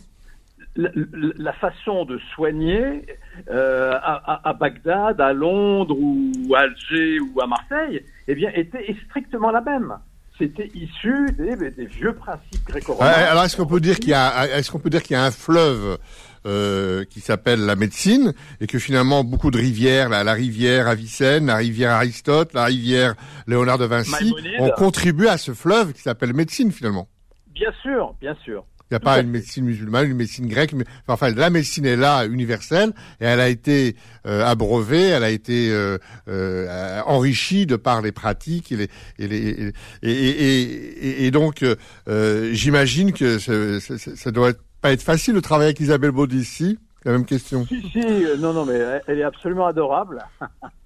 la, 0.75 1.53
façon 1.53 2.05
de 2.05 2.17
soigner 2.33 3.05
euh, 3.49 3.93
à, 3.93 4.33
à- 4.33 4.49
à 4.49 4.53
Bagdad, 4.53 5.19
à 5.21 5.31
Londres 5.33 5.95
ou 5.97 6.53
à 6.53 6.59
Alger 6.61 7.19
ou 7.19 7.41
à 7.41 7.47
Marseille, 7.47 8.03
eh 8.27 8.35
bien, 8.35 8.51
était 8.53 8.93
strictement 9.07 9.51
la 9.51 9.61
même. 9.61 9.95
C'était 10.37 10.69
issu 10.73 11.31
des, 11.37 11.55
des, 11.71 11.85
vieux 11.85 12.13
principes 12.13 12.65
gréco-romains. 12.65 13.07
alors 13.07 13.43
est-ce 13.43 13.55
qu'on 13.55 13.65
peut 13.65 13.79
dire 13.79 13.99
qu'il 13.99 14.09
y 14.09 14.13
a, 14.13 14.57
est-ce 14.57 14.69
qu'on 14.71 14.79
peut 14.79 14.89
dire 14.89 15.01
qu'il 15.01 15.15
y 15.15 15.19
a 15.19 15.23
un 15.23 15.31
fleuve 15.31 15.97
euh, 16.45 17.05
qui 17.05 17.21
s'appelle 17.21 17.65
la 17.65 17.75
médecine 17.75 18.33
et 18.61 18.67
que 18.67 18.77
finalement 18.77 19.23
beaucoup 19.23 19.49
de 19.49 19.57
rivières, 19.57 20.09
la, 20.09 20.23
la 20.23 20.33
rivière 20.33 20.87
Avicenne, 20.87 21.47
la 21.47 21.55
rivière 21.55 21.91
Aristote, 21.91 22.53
la 22.53 22.65
rivière 22.65 23.15
Léonard 23.47 23.77
de 23.77 23.85
Vinci, 23.85 24.33
ont 24.59 24.69
contribué 24.71 25.27
à 25.27 25.37
ce 25.37 25.53
fleuve 25.53 25.93
qui 25.93 26.01
s'appelle 26.01 26.33
médecine 26.33 26.71
finalement? 26.71 27.07
Bien 27.47 27.71
sûr, 27.81 28.13
bien 28.19 28.35
sûr. 28.43 28.65
Il 28.91 28.93
n'y 28.93 28.97
a 28.97 28.99
pas 28.99 29.19
une 29.19 29.31
médecine 29.31 29.65
musulmane, 29.65 30.11
une 30.11 30.17
médecine 30.17 30.47
grecque, 30.47 30.73
mais 30.73 30.85
enfin 31.07 31.31
la 31.31 31.49
médecine 31.49 31.87
est 31.87 31.95
là, 31.95 32.23
universelle, 32.27 32.91
et 33.19 33.25
elle 33.25 33.39
a 33.39 33.49
été 33.49 33.95
euh, 34.27 34.45
abreuvée, 34.45 35.07
elle 35.07 35.23
a 35.23 35.31
été 35.31 35.71
euh, 35.71 35.97
euh, 36.27 37.01
enrichie 37.07 37.65
de 37.65 37.77
par 37.77 38.03
les 38.03 38.11
pratiques 38.11 38.71
et 38.71 38.77
les 38.77 38.89
et 39.17 39.27
les 39.27 39.73
et, 40.03 40.11
et, 40.11 41.25
et, 41.25 41.31
donc 41.31 41.63
euh, 42.07 42.49
j'imagine 42.53 43.11
que 43.11 43.39
ça, 43.39 43.79
ça, 43.79 43.97
ça, 44.15 44.29
doit 44.29 44.53
pas 44.81 44.91
être 44.91 45.01
facile 45.01 45.33
de 45.33 45.39
travailler 45.39 45.69
avec 45.69 45.79
Isabelle 45.79 46.11
Baudis 46.11 46.37
ici. 46.37 46.77
La 47.05 47.11
même 47.11 47.25
question. 47.25 47.65
Si 47.65 47.81
si, 47.89 47.99
euh, 47.99 48.37
non 48.37 48.53
non 48.53 48.65
mais 48.65 48.79
elle 49.07 49.17
est 49.17 49.23
absolument 49.23 49.65
adorable. 49.65 50.23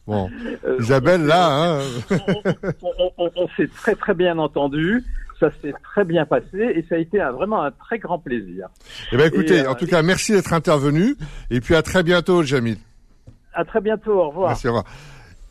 Bon, 0.08 0.28
Isabelle 0.80 1.26
là, 1.26 1.80
hein. 1.80 1.82
on, 2.82 3.12
on, 3.18 3.30
on 3.36 3.48
s'est 3.58 3.70
très 3.76 3.94
très 3.94 4.14
bien 4.14 4.40
entendu 4.40 5.04
ça 5.40 5.50
s'est 5.62 5.74
très 5.84 6.04
bien 6.04 6.26
passé 6.26 6.58
et 6.58 6.86
ça 6.90 6.96
a 6.96 6.98
été 6.98 7.18
vraiment 7.18 7.64
un 7.64 7.72
très 7.72 8.00
grand 8.00 8.20
plaisir. 8.20 8.68
Eh 9.12 9.18
ben 9.18 9.28
écoutez, 9.28 9.66
en 9.66 9.76
tout 9.76 9.88
cas, 9.88 10.02
merci 10.02 10.34
d'être 10.34 10.54
intervenu 10.54 11.16
et 11.50 11.62
puis 11.62 11.76
à 11.76 11.82
très 11.82 12.04
bientôt, 12.04 12.44
Jamil. 12.44 12.78
À 13.54 13.66
très 13.66 13.82
bientôt, 13.82 14.14
au 14.14 14.30
revoir. 14.30 14.50
Merci, 14.50 14.68
au 14.68 14.72
revoir. 14.72 14.86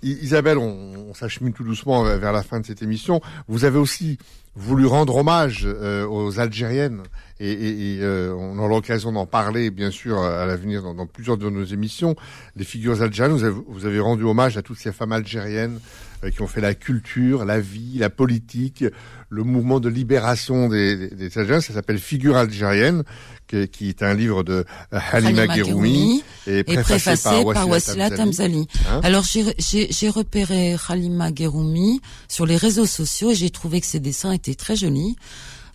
Isabelle, 0.02 0.58
on, 0.58 1.08
on 1.10 1.14
s'achemine 1.14 1.52
tout 1.52 1.64
doucement 1.64 2.04
vers 2.04 2.32
la 2.32 2.42
fin 2.44 2.60
de 2.60 2.66
cette 2.66 2.82
émission. 2.82 3.20
Vous 3.48 3.64
avez 3.64 3.78
aussi 3.78 4.18
voulu 4.54 4.86
rendre 4.86 5.16
hommage 5.16 5.62
euh, 5.66 6.06
aux 6.06 6.40
Algériennes 6.40 7.02
et, 7.38 7.50
et, 7.50 7.94
et 7.94 8.02
euh, 8.02 8.34
on 8.36 8.58
aura 8.58 8.68
l'occasion 8.68 9.12
d'en 9.12 9.26
parler 9.26 9.70
bien 9.70 9.90
sûr 9.90 10.18
à 10.20 10.46
l'avenir 10.46 10.82
dans, 10.82 10.94
dans, 10.94 11.06
plusieurs 11.06 11.36
de 11.36 11.48
nos 11.48 11.64
émissions. 11.64 12.16
Les 12.56 12.64
figures 12.64 13.00
algériennes, 13.02 13.36
vous 13.36 13.44
avez, 13.44 13.56
vous 13.66 13.86
avez 13.86 14.00
rendu 14.00 14.24
hommage 14.24 14.56
à 14.56 14.62
toutes 14.62 14.78
ces 14.78 14.92
femmes 14.92 15.12
algériennes 15.12 15.78
euh, 15.78 16.07
qui 16.32 16.42
ont 16.42 16.46
fait 16.46 16.60
la 16.60 16.74
culture, 16.74 17.44
la 17.44 17.60
vie, 17.60 17.98
la 17.98 18.10
politique, 18.10 18.84
le 19.28 19.44
mouvement 19.44 19.80
de 19.80 19.88
libération 19.88 20.68
des, 20.68 20.96
des, 20.96 21.08
des 21.10 21.38
Algériens. 21.38 21.60
Ça 21.60 21.74
s'appelle 21.74 21.98
Figures 21.98 22.36
algériennes, 22.36 23.04
qui, 23.46 23.68
qui, 23.68 23.88
est 23.88 24.02
un 24.02 24.14
livre 24.14 24.42
de 24.42 24.64
euh, 24.92 24.98
Halima, 25.12 25.42
Halima 25.42 25.54
Geroumi 25.56 26.22
et 26.46 26.64
préfacé, 26.64 27.12
préfacé 27.12 27.44
par, 27.52 27.68
Wassila 27.68 28.10
Tamzali. 28.10 28.66
Hein 28.90 29.00
Alors 29.02 29.24
j'ai 29.24 30.08
repéré 30.10 30.76
Halima 30.88 31.30
Geroumi 31.34 32.00
sur 32.28 32.46
les 32.46 32.56
réseaux 32.56 32.86
sociaux 32.86 33.30
et 33.30 33.34
j'ai 33.34 33.50
trouvé 33.50 33.80
que 33.80 33.86
ses 33.86 34.00
dessins 34.00 34.32
étaient 34.32 34.54
très 34.54 34.76
jolis. 34.76 35.16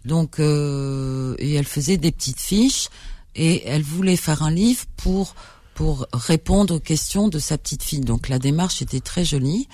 Donc 0.06 0.40
euh, 0.40 1.36
et 1.40 1.54
elle 1.54 1.66
faisait 1.66 1.98
des 1.98 2.12
petites 2.12 2.42
fiches 2.42 2.90
et 3.36 3.68
elle 3.68 3.84
voulait 3.84 4.18
faire 4.18 4.44
un 4.44 4.52
livre 4.52 4.84
pour 4.98 5.36
pour 5.74 6.06
répondre 6.14 6.76
aux 6.76 6.80
questions 6.80 7.30
de 7.30 7.40
sa 7.40 7.58
petite 7.58 7.84
fille. 7.84 8.02
Donc 8.02 8.30
la 8.30 8.38
démarche 8.38 8.82
était 8.82 9.00
très 9.00 9.26
jolie. 9.26 9.68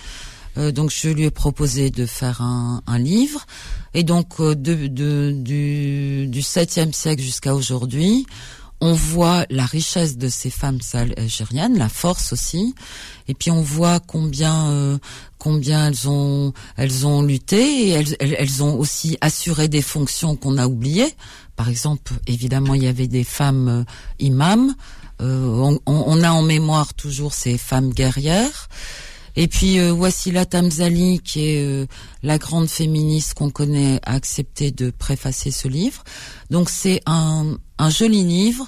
Euh, 0.59 0.71
donc 0.71 0.91
je 0.91 1.09
lui 1.09 1.23
ai 1.23 1.31
proposé 1.31 1.89
de 1.89 2.05
faire 2.05 2.41
un, 2.41 2.81
un 2.85 2.99
livre. 2.99 3.45
Et 3.93 4.03
donc 4.03 4.39
euh, 4.39 4.55
de, 4.55 4.87
de, 4.87 5.33
du, 5.35 6.27
du 6.27 6.41
7e 6.41 6.93
siècle 6.93 7.21
jusqu'à 7.21 7.55
aujourd'hui, 7.55 8.25
on 8.81 8.93
voit 8.93 9.45
la 9.49 9.65
richesse 9.65 10.17
de 10.17 10.29
ces 10.29 10.49
femmes 10.49 10.79
algériennes, 10.93 11.77
la 11.77 11.89
force 11.89 12.31
aussi, 12.31 12.75
et 13.27 13.33
puis 13.33 13.51
on 13.51 13.61
voit 13.61 13.99
combien 13.99 14.69
euh, 14.69 14.97
combien 15.37 15.87
elles 15.87 16.07
ont 16.07 16.53
elles 16.77 17.05
ont 17.05 17.21
lutté 17.21 17.89
et 17.89 17.89
elles, 17.89 18.15
elles 18.19 18.63
ont 18.63 18.77
aussi 18.77 19.17
assuré 19.21 19.67
des 19.67 19.81
fonctions 19.81 20.35
qu'on 20.35 20.57
a 20.57 20.67
oubliées. 20.67 21.13
Par 21.55 21.67
exemple, 21.67 22.13
évidemment, 22.25 22.73
il 22.73 22.83
y 22.83 22.87
avait 22.87 23.07
des 23.07 23.25
femmes 23.25 23.67
euh, 23.67 23.83
imams. 24.19 24.75
Euh, 25.21 25.45
on, 25.45 25.79
on, 25.85 26.23
a 26.23 26.31
en 26.31 26.41
mémoire 26.41 26.93
toujours 26.93 27.33
ces 27.33 27.57
femmes 27.57 27.89
guerrières. 27.89 28.69
Et 29.41 29.47
puis 29.47 29.79
euh, 29.79 29.93
Wassila 29.93 30.45
Tamzali, 30.45 31.21
qui 31.21 31.45
est 31.45 31.65
euh, 31.65 31.85
la 32.23 32.37
grande 32.37 32.67
féministe 32.67 33.35
qu'on 33.35 33.49
connaît, 33.49 34.01
a 34.05 34.15
accepté 34.15 34.69
de 34.71 34.89
préfacer 34.89 35.49
ce 35.49 35.69
livre. 35.69 36.03
Donc 36.49 36.69
c'est 36.69 37.01
un, 37.05 37.57
un 37.77 37.89
joli 37.89 38.25
livre 38.25 38.67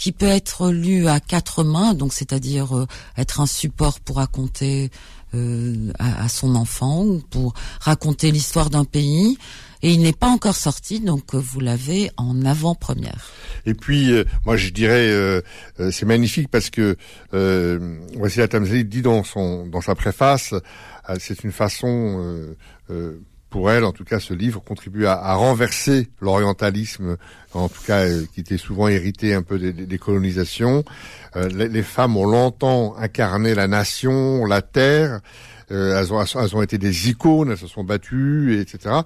qui 0.00 0.12
peut 0.12 0.26
être 0.26 0.70
lu 0.70 1.08
à 1.08 1.20
quatre 1.20 1.62
mains, 1.62 1.92
donc 1.92 2.14
c'est-à-dire 2.14 2.74
euh, 2.74 2.86
être 3.18 3.40
un 3.40 3.46
support 3.46 4.00
pour 4.00 4.16
raconter 4.16 4.90
euh, 5.34 5.92
à, 5.98 6.24
à, 6.24 6.28
son 6.28 6.54
enfant 6.54 7.04
ou 7.04 7.20
pour 7.30 7.52
raconter 7.80 8.30
l'histoire 8.30 8.70
d'un 8.70 8.86
pays. 8.86 9.36
Et 9.82 9.92
il 9.92 10.00
n'est 10.00 10.14
pas 10.14 10.28
encore 10.28 10.56
sorti, 10.56 11.00
donc 11.00 11.34
vous 11.34 11.60
l'avez 11.60 12.10
en 12.16 12.44
avant-première. 12.46 13.30
Et 13.66 13.74
puis, 13.74 14.10
euh, 14.10 14.24
moi, 14.46 14.56
je 14.56 14.70
dirais, 14.70 15.08
euh, 15.10 15.42
euh 15.80 15.90
c'est 15.90 16.06
magnifique 16.06 16.48
parce 16.50 16.70
que 16.70 16.96
euh, 17.34 17.98
Wassila 18.16 18.48
Tamzali 18.48 18.84
dit 18.86 19.02
dans 19.02 19.22
son 19.22 19.66
dans 19.66 19.82
sa 19.82 19.94
préface, 19.94 20.54
c'est 21.18 21.44
une 21.44 21.52
façon 21.52 22.54
pour 23.50 23.70
elle, 23.70 23.84
en 23.84 23.92
tout 23.92 24.04
cas, 24.04 24.20
ce 24.20 24.32
livre 24.32 24.62
contribue 24.62 25.06
à, 25.06 25.12
à 25.12 25.34
renverser 25.34 26.08
l'orientalisme, 26.20 27.16
en 27.52 27.68
tout 27.68 27.82
cas, 27.84 28.06
qui 28.32 28.40
était 28.40 28.56
souvent 28.56 28.88
hérité 28.88 29.34
un 29.34 29.42
peu 29.42 29.58
des, 29.58 29.72
des 29.72 29.98
colonisations. 29.98 30.84
Les, 31.34 31.68
les, 31.68 31.82
femmes 31.82 32.16
ont 32.16 32.26
longtemps 32.26 32.96
incarné 32.96 33.54
la 33.54 33.66
nation, 33.66 34.44
la 34.44 34.62
terre. 34.62 35.20
Euh, 35.72 36.00
elles, 36.00 36.12
ont, 36.12 36.22
elles 36.22 36.56
ont 36.56 36.62
été 36.62 36.78
des 36.78 37.10
icônes, 37.10 37.50
elles 37.50 37.58
se 37.58 37.68
sont 37.68 37.84
battues, 37.84 38.58
etc. 38.60 38.96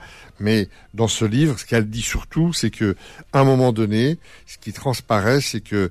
Mais 0.41 0.69
dans 0.95 1.09
ce 1.09 1.25
livre, 1.25 1.59
ce 1.59 1.67
qu'elle 1.67 1.89
dit 1.89 2.03
surtout, 2.03 2.53
c'est 2.53 2.71
que 2.71 2.97
à 3.33 3.41
un 3.41 3.45
moment 3.45 3.73
donné, 3.73 4.19
ce 4.47 4.57
qui 4.57 4.73
transparaît, 4.73 5.43
c'est 5.43 5.61
que 5.61 5.91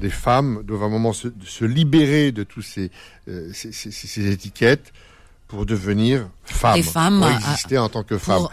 les 0.00 0.10
femmes 0.10 0.62
doivent 0.64 0.84
à 0.84 0.86
un 0.86 0.90
moment 0.90 1.12
se, 1.12 1.28
se 1.44 1.64
libérer 1.64 2.30
de 2.30 2.44
tous 2.44 2.62
ces, 2.62 2.90
euh, 3.28 3.50
ces, 3.52 3.72
ces, 3.72 4.30
étiquettes 4.30 4.92
pour 5.52 5.66
devenir 5.66 6.28
femmes, 6.44 6.76
Les 6.76 6.82
femmes 6.82 7.20
pour 7.20 7.28
exister 7.28 7.76
en 7.76 7.90
tant 7.90 8.02
que 8.02 8.16
femmes. 8.16 8.48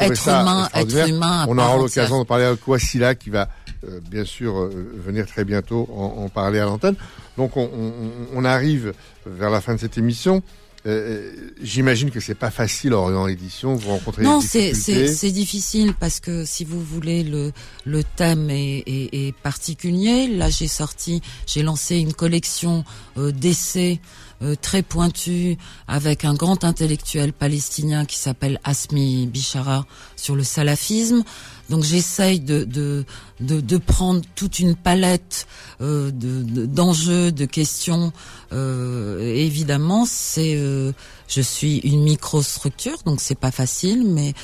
Être 0.00 0.16
ça 0.16 0.42
humain, 0.42 0.68
être 0.74 1.08
humain. 1.08 1.46
On 1.48 1.56
aura 1.56 1.76
l'occasion 1.76 2.18
de 2.18 2.26
parler 2.26 2.44
avec 2.44 2.66
Wassila 2.66 3.14
qui 3.14 3.30
va 3.30 3.48
euh, 3.86 4.00
bien 4.10 4.24
sûr 4.24 4.58
euh, 4.58 4.90
venir 4.96 5.26
très 5.26 5.44
bientôt 5.44 5.88
en, 5.94 6.24
en 6.24 6.28
parler 6.28 6.58
à 6.58 6.64
l'antenne. 6.64 6.96
Donc 7.36 7.56
on, 7.56 7.70
on, 7.72 7.92
on, 8.34 8.44
arrive 8.44 8.94
vers 9.26 9.48
la 9.50 9.60
fin 9.60 9.76
de 9.76 9.80
cette 9.80 9.96
émission. 9.96 10.42
Euh, 10.86 11.30
J'imagine 11.62 12.10
que 12.10 12.18
c'est 12.20 12.34
pas 12.34 12.50
facile 12.50 12.94
Orient 12.94 13.28
Édition. 13.28 13.76
Vous 13.76 13.90
rencontrez 13.90 14.24
non, 14.24 14.40
c'est 14.40 14.74
c'est 14.74 15.30
difficile 15.30 15.94
parce 16.00 16.18
que 16.18 16.44
si 16.44 16.64
vous 16.64 16.82
voulez 16.82 17.22
le 17.22 17.52
le 17.84 18.02
thème 18.02 18.50
est, 18.50 18.82
est, 18.86 19.08
est 19.12 19.36
particulier. 19.36 20.26
Là, 20.26 20.48
j'ai 20.50 20.68
sorti, 20.68 21.22
j'ai 21.46 21.62
lancé 21.62 21.98
une 21.98 22.12
collection 22.14 22.84
euh, 23.18 23.30
d'essais 23.30 24.00
euh, 24.42 24.54
très 24.60 24.82
pointus 24.82 25.56
avec 25.86 26.24
un 26.24 26.34
grand 26.34 26.64
intellectuel 26.64 27.32
palestinien 27.32 28.04
qui 28.04 28.16
s'appelle 28.16 28.60
Asmi 28.64 29.26
Bishara 29.26 29.86
sur 30.16 30.36
le 30.36 30.44
salafisme. 30.44 31.22
Donc 31.68 31.84
j'essaye 31.84 32.40
de, 32.40 32.64
de, 32.64 33.04
de, 33.40 33.60
de, 33.60 33.76
prendre 33.76 34.22
toute 34.34 34.58
une 34.58 34.74
palette 34.74 35.46
euh, 35.80 36.10
d'enjeux, 36.10 37.30
de, 37.30 37.38
de, 37.38 37.44
questions. 37.44 38.12
Euh, 38.52 39.20
évidemment, 39.20 40.04
c'est, 40.04 40.56
euh, 40.56 40.92
je 41.28 41.40
suis 41.40 41.78
une 41.78 42.02
microstructure, 42.02 42.98
donc 43.04 43.20
c'est 43.20 43.38
pas 43.38 43.52
facile, 43.52 44.04
mais 44.04 44.34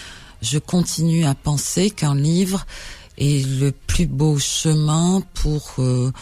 je 0.41 0.59
continue 0.59 1.25
à 1.25 1.35
penser 1.35 1.91
qu'un 1.91 2.15
livre 2.15 2.65
est 3.19 3.47
le 3.59 3.73
plus 3.73 4.07
beau 4.07 4.39
chemin 4.39 5.23
pour 5.35 5.75
euh, 5.79 6.13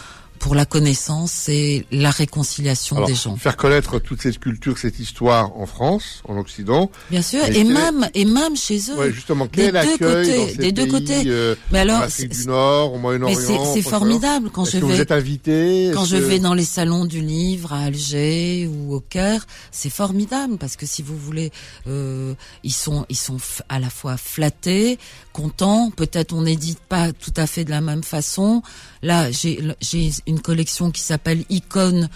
pour 0.45 0.55
la 0.55 0.67
connaissance 0.67 1.49
et 1.49 1.87
la 1.91 2.11
réconciliation 2.11 2.97
Alors, 2.97 3.09
des 3.09 3.15
gens. 3.15 3.35
Faire 3.37 3.57
connaître 3.57 3.99
toute 3.99 4.21
cette 4.21 4.39
culture, 4.39 4.77
cette 4.77 4.99
histoire 4.99 5.57
en 5.57 5.65
France, 5.65 6.21
en 6.29 6.37
Occident. 6.37 6.91
Bien 7.11 7.23
sûr, 7.23 7.43
et 7.47 7.65
même 7.65 8.07
et 8.13 8.27
même 8.27 8.55
chez 8.55 8.79
eux. 8.91 8.99
Ouais, 8.99 9.11
justement, 9.11 9.49
quel 9.51 9.73
des 9.73 9.81
deux 9.81 9.97
côtés, 9.97 10.55
des 10.57 10.73
deux 10.73 10.87
côtés. 10.87 11.23
Euh, 11.29 11.55
mais 11.73 11.79
alors, 11.79 12.01
en 12.01 12.03
Afrique 12.03 12.29
du 12.29 12.47
Nord, 12.47 12.93
au 12.93 12.99
Moyen-Orient. 12.99 13.73
C'est 13.73 13.81
formidable 13.81 14.51
quand 14.51 14.67
je 14.67 14.73
vais. 14.73 14.81
Vous 14.81 15.01
êtes 15.01 15.13
invité? 15.13 15.91
Quand 15.95 16.05
je 16.05 16.19
que... 16.19 16.23
vais 16.23 16.41
dans 16.41 16.53
les 16.53 16.67
salons 16.67 17.07
du 17.07 17.23
livre 17.23 17.73
à 17.73 17.85
Alger 17.85 18.67
ou 18.67 18.95
au 18.95 19.01
Caire, 19.01 19.47
c'est 19.71 19.89
formidable 19.89 20.59
parce 20.59 20.77
que 20.77 20.85
si 20.85 21.01
vous 21.01 21.17
voulez, 21.17 21.53
euh, 21.87 22.35
ils 22.63 22.75
sont 22.75 23.07
ils 23.09 23.17
sont 23.17 23.39
à 23.71 23.79
la 23.79 23.89
fois 23.89 24.19
flattés, 24.19 24.99
contents. 25.33 25.91
Peut-être 25.91 26.35
on 26.35 26.43
n'édite 26.43 26.81
pas 26.81 27.15
tout 27.15 27.33
à 27.35 27.47
fait 27.47 27.65
de 27.65 27.71
la 27.71 27.81
même 27.81 28.03
façon. 28.03 28.63
Là, 29.03 29.31
j'ai 29.31 29.59
j'ai 29.81 30.11
une 30.27 30.34
collection 30.41 30.91
qui 30.91 31.01
s'appelle 31.01 31.45
Icône 31.49 32.09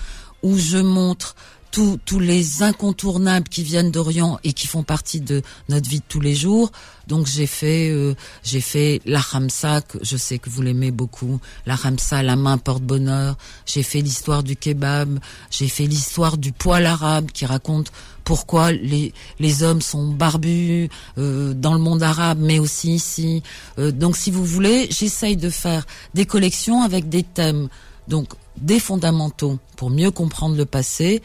où 0.43 0.57
je 0.57 0.79
montre 0.79 1.35
tous 1.71 1.99
tous 2.05 2.21
les 2.21 2.63
incontournables 2.63 3.49
qui 3.49 3.63
viennent 3.63 3.91
d'Orient 3.91 4.39
et 4.45 4.53
qui 4.53 4.67
font 4.67 4.83
partie 4.83 5.21
de 5.21 5.43
notre 5.69 5.89
vie 5.89 5.99
de 5.99 6.05
tous 6.09 6.21
les 6.21 6.35
jours. 6.35 6.73
Donc 7.07 7.27
j'ai 7.27 7.47
fait 7.47 7.91
euh, 7.91 8.15
j'ai 8.43 8.61
fait 8.61 9.01
la 9.05 9.21
Ramsa, 9.21 9.81
que 9.83 9.99
je 10.03 10.17
sais 10.17 10.39
que 10.39 10.51
vous 10.51 10.63
l'aimez 10.63 10.91
beaucoup, 10.91 11.41
la 11.67 11.75
Ramsa, 11.75 12.23
la 12.23 12.37
main 12.37 12.59
porte 12.59 12.83
bonheur. 12.83 13.37
J'ai 13.67 13.83
fait 13.83 14.01
l'histoire 14.01 14.43
du 14.43 14.57
kebab, 14.57 15.19
j'ai 15.51 15.69
fait 15.69 15.87
l'histoire 15.87 16.39
du 16.39 16.53
poil 16.53 16.87
arabe 16.87 17.31
qui 17.33 17.47
raconte 17.47 17.93
pourquoi 18.25 18.73
les 18.73 19.13
les 19.39 19.63
hommes 19.63 19.83
sont 19.83 20.09
barbus 20.09 20.89
euh, 21.19 21.55
dans 21.55 21.75
le 21.75 21.81
monde 21.81 22.03
arabe, 22.03 22.39
mais 22.41 22.59
aussi 22.59 22.95
ici. 22.95 23.43
Euh, 23.79 23.91
donc 23.91 24.17
si 24.17 24.31
vous 24.31 24.45
voulez, 24.45 24.89
j'essaye 24.91 25.37
de 25.37 25.51
faire 25.51 25.87
des 26.15 26.27
collections 26.27 26.83
avec 26.83 27.09
des 27.09 27.23
thèmes, 27.23 27.69
donc 28.09 28.29
des 28.57 28.81
fondamentaux 28.81 29.59
pour 29.77 29.91
mieux 29.91 30.11
comprendre 30.11 30.57
le 30.57 30.65
passé 30.65 31.23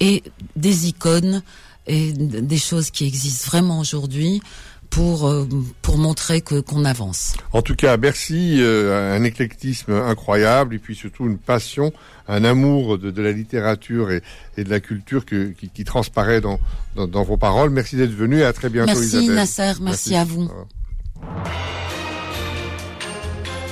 et 0.00 0.22
des 0.56 0.88
icônes 0.88 1.42
et 1.86 2.12
des 2.12 2.58
choses 2.58 2.90
qui 2.90 3.06
existent 3.06 3.48
vraiment 3.48 3.80
aujourd'hui 3.80 4.40
pour 4.90 5.28
euh, 5.28 5.48
pour 5.82 5.98
montrer 5.98 6.40
que 6.40 6.60
qu'on 6.60 6.84
avance. 6.84 7.34
En 7.52 7.62
tout 7.62 7.76
cas, 7.76 7.96
merci, 7.96 8.56
euh, 8.58 9.16
un 9.16 9.22
éclectisme 9.24 9.92
incroyable 9.92 10.74
et 10.74 10.78
puis 10.78 10.96
surtout 10.96 11.26
une 11.26 11.38
passion, 11.38 11.92
un 12.28 12.44
amour 12.44 12.98
de, 12.98 13.10
de 13.10 13.22
la 13.22 13.32
littérature 13.32 14.10
et, 14.10 14.22
et, 14.56 14.64
de 14.64 14.70
la 14.70 14.80
culture 14.80 15.24
que, 15.24 15.50
qui, 15.52 15.68
qui 15.68 15.84
transparaît 15.84 16.40
dans, 16.40 16.58
dans, 16.96 17.06
dans, 17.06 17.22
vos 17.22 17.36
paroles. 17.36 17.70
Merci 17.70 17.96
d'être 17.96 18.14
venu 18.14 18.40
et 18.40 18.44
à 18.44 18.52
très 18.52 18.68
bientôt 18.68 18.92
merci, 18.92 19.16
Isabelle. 19.16 19.34
Nasser, 19.34 19.62
merci, 19.62 19.82
merci 19.82 20.14
à 20.16 20.24
vous. 20.24 20.50